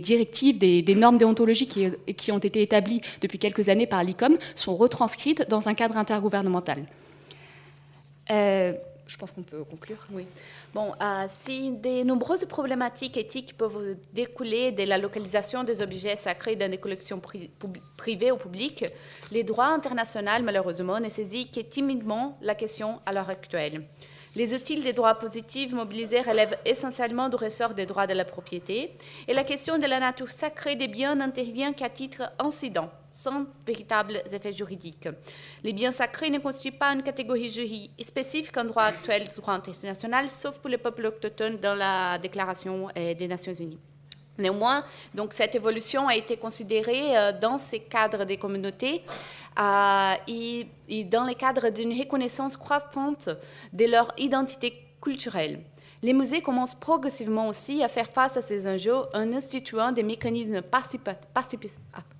directives, 0.02 0.58
des, 0.58 0.94
normes 0.94 1.18
déontologiques 1.18 1.78
qui, 2.16 2.32
ont 2.32 2.38
été 2.38 2.62
établies 2.62 3.02
depuis 3.20 3.38
quelques 3.38 3.68
années 3.68 3.86
par 3.92 4.02
l'ICOM 4.02 4.38
sont 4.54 4.74
retranscrites 4.74 5.46
dans 5.50 5.68
un 5.68 5.74
cadre 5.74 5.98
intergouvernemental. 5.98 6.86
Euh, 8.30 8.72
je 9.06 9.16
pense 9.18 9.32
qu'on 9.32 9.42
peut 9.42 9.64
conclure. 9.64 9.98
Oui. 10.10 10.24
Bon, 10.72 10.92
euh, 11.02 11.26
si 11.28 11.72
de 11.72 12.02
nombreuses 12.02 12.46
problématiques 12.46 13.18
éthiques 13.18 13.54
peuvent 13.54 13.98
découler 14.14 14.72
de 14.72 14.84
la 14.84 14.96
localisation 14.96 15.62
des 15.62 15.82
objets 15.82 16.16
sacrés 16.16 16.56
dans 16.56 16.70
des 16.70 16.78
collections 16.78 17.20
privées 17.98 18.32
ou 18.32 18.36
publiques, 18.38 18.86
les 19.30 19.44
droits 19.44 19.74
internationaux, 19.78 20.42
malheureusement, 20.42 20.98
ne 20.98 21.10
saisissent 21.10 21.50
que 21.50 21.60
timidement 21.60 22.38
la 22.40 22.54
question 22.54 22.98
à 23.04 23.12
l'heure 23.12 23.28
actuelle. 23.28 23.84
Les 24.34 24.54
outils 24.54 24.80
des 24.80 24.94
droits 24.94 25.16
positifs 25.16 25.74
mobilisés 25.74 26.22
relèvent 26.22 26.56
essentiellement 26.64 27.28
du 27.28 27.36
ressort 27.36 27.74
des 27.74 27.84
droits 27.84 28.06
de 28.06 28.14
la 28.14 28.24
propriété 28.24 28.96
et 29.28 29.34
la 29.34 29.44
question 29.44 29.76
de 29.76 29.84
la 29.84 30.00
nature 30.00 30.30
sacrée 30.30 30.76
des 30.76 30.88
biens 30.88 31.16
n'intervient 31.16 31.74
qu'à 31.74 31.90
titre 31.90 32.22
incident, 32.38 32.88
sans 33.12 33.46
véritables 33.66 34.22
effets 34.32 34.52
juridiques. 34.52 35.08
Les 35.62 35.72
biens 35.72 35.92
sacrés 35.92 36.30
ne 36.30 36.38
constituent 36.38 36.76
pas 36.76 36.92
une 36.92 37.02
catégorie 37.02 37.50
juridique 37.50 37.92
spécifique 38.04 38.56
en 38.56 38.64
droit 38.64 38.84
actuel 38.84 39.28
du 39.28 39.34
droit 39.34 39.54
international, 39.54 40.30
sauf 40.30 40.58
pour 40.58 40.70
les 40.70 40.78
peuples 40.78 41.06
autochtones 41.06 41.58
dans 41.58 41.74
la 41.74 42.18
Déclaration 42.18 42.88
euh, 42.96 43.14
des 43.14 43.28
Nations 43.28 43.54
Unies. 43.54 43.78
Néanmoins, 44.38 44.84
donc, 45.14 45.34
cette 45.34 45.54
évolution 45.54 46.08
a 46.08 46.16
été 46.16 46.36
considérée 46.36 47.16
euh, 47.16 47.32
dans 47.38 47.58
ces 47.58 47.80
cadres 47.80 48.24
des 48.24 48.38
communautés 48.38 49.02
euh, 49.58 50.14
et, 50.26 50.66
dans 51.04 51.24
le 51.24 51.34
cadre 51.34 51.68
d'une 51.68 51.96
reconnaissance 51.98 52.56
croissante 52.56 53.28
de 53.72 53.84
leur 53.84 54.12
identité 54.16 54.72
culturelle. 55.00 55.60
Les 56.02 56.14
musées 56.14 56.40
commencent 56.40 56.74
progressivement 56.74 57.48
aussi 57.48 57.82
à 57.82 57.88
faire 57.88 58.08
face 58.08 58.36
à 58.36 58.42
ces 58.42 58.66
enjeux 58.66 59.02
en 59.14 59.32
instituant 59.32 59.92
des 59.92 60.02
mécanismes 60.02 60.62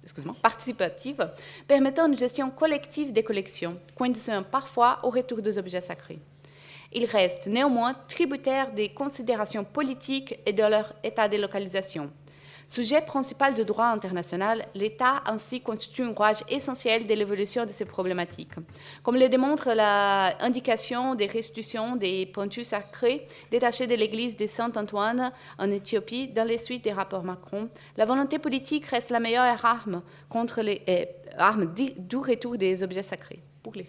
ah, 0.05 0.31
participatifs 0.43 1.21
permettant 1.67 2.07
une 2.07 2.17
gestion 2.17 2.51
collective 2.51 3.13
des 3.13 3.23
collections, 3.23 3.79
condition 3.95 4.43
parfois 4.43 4.99
au 5.03 5.11
retour 5.11 5.41
des 5.41 5.59
objets 5.59 5.81
sacrés. 5.81 6.19
Ils 6.93 7.07
restent 7.07 7.47
néanmoins 7.47 7.95
tributaires 8.09 8.73
des 8.73 8.91
considérations 8.91 9.65
politiques 9.65 10.39
et 10.45 10.53
de 10.53 10.63
leur 10.63 10.93
état 11.03 11.29
de 11.29 11.39
localisation. 11.39 12.11
Sujet 12.69 13.03
principal 13.03 13.55
de 13.55 13.63
droit 13.63 13.87
international, 13.87 14.67
l'État 14.75 15.23
ainsi 15.27 15.61
constitue 15.61 16.03
un 16.03 16.13
rouage 16.13 16.43
essentiel 16.49 17.07
de 17.07 17.15
l'évolution 17.15 17.67
de 17.67 17.71
ces 17.71 17.85
problématiques. 17.85 18.55
Comme 19.03 19.17
le 19.17 19.29
démontre 19.29 19.73
l'indication 19.75 21.15
des 21.15 21.27
restitutions 21.27 21.97
des 21.97 22.27
pointus 22.27 22.69
sacrés 22.69 23.27
détachés 23.51 23.87
de 23.87 23.95
l'église 23.95 24.37
de 24.37 24.47
Saint-Antoine 24.47 25.33
en 25.59 25.71
Éthiopie 25.71 26.29
dans 26.29 26.47
les 26.47 26.59
suites 26.59 26.85
des 26.85 26.93
rapports 26.93 27.25
Macron, 27.25 27.69
la 27.97 28.05
volonté 28.05 28.39
politique 28.39 28.87
reste 28.87 29.11
la 29.11 29.21
meilleure 29.21 29.65
arme 29.65 30.03
contre 30.29 30.63
les 30.63 30.83
armes 31.37 31.73
du 31.75 32.17
retour 32.17 32.57
des 32.57 32.83
objets 32.83 33.03
sacrés. 33.03 33.43
Pour 33.63 33.75
les 33.75 33.85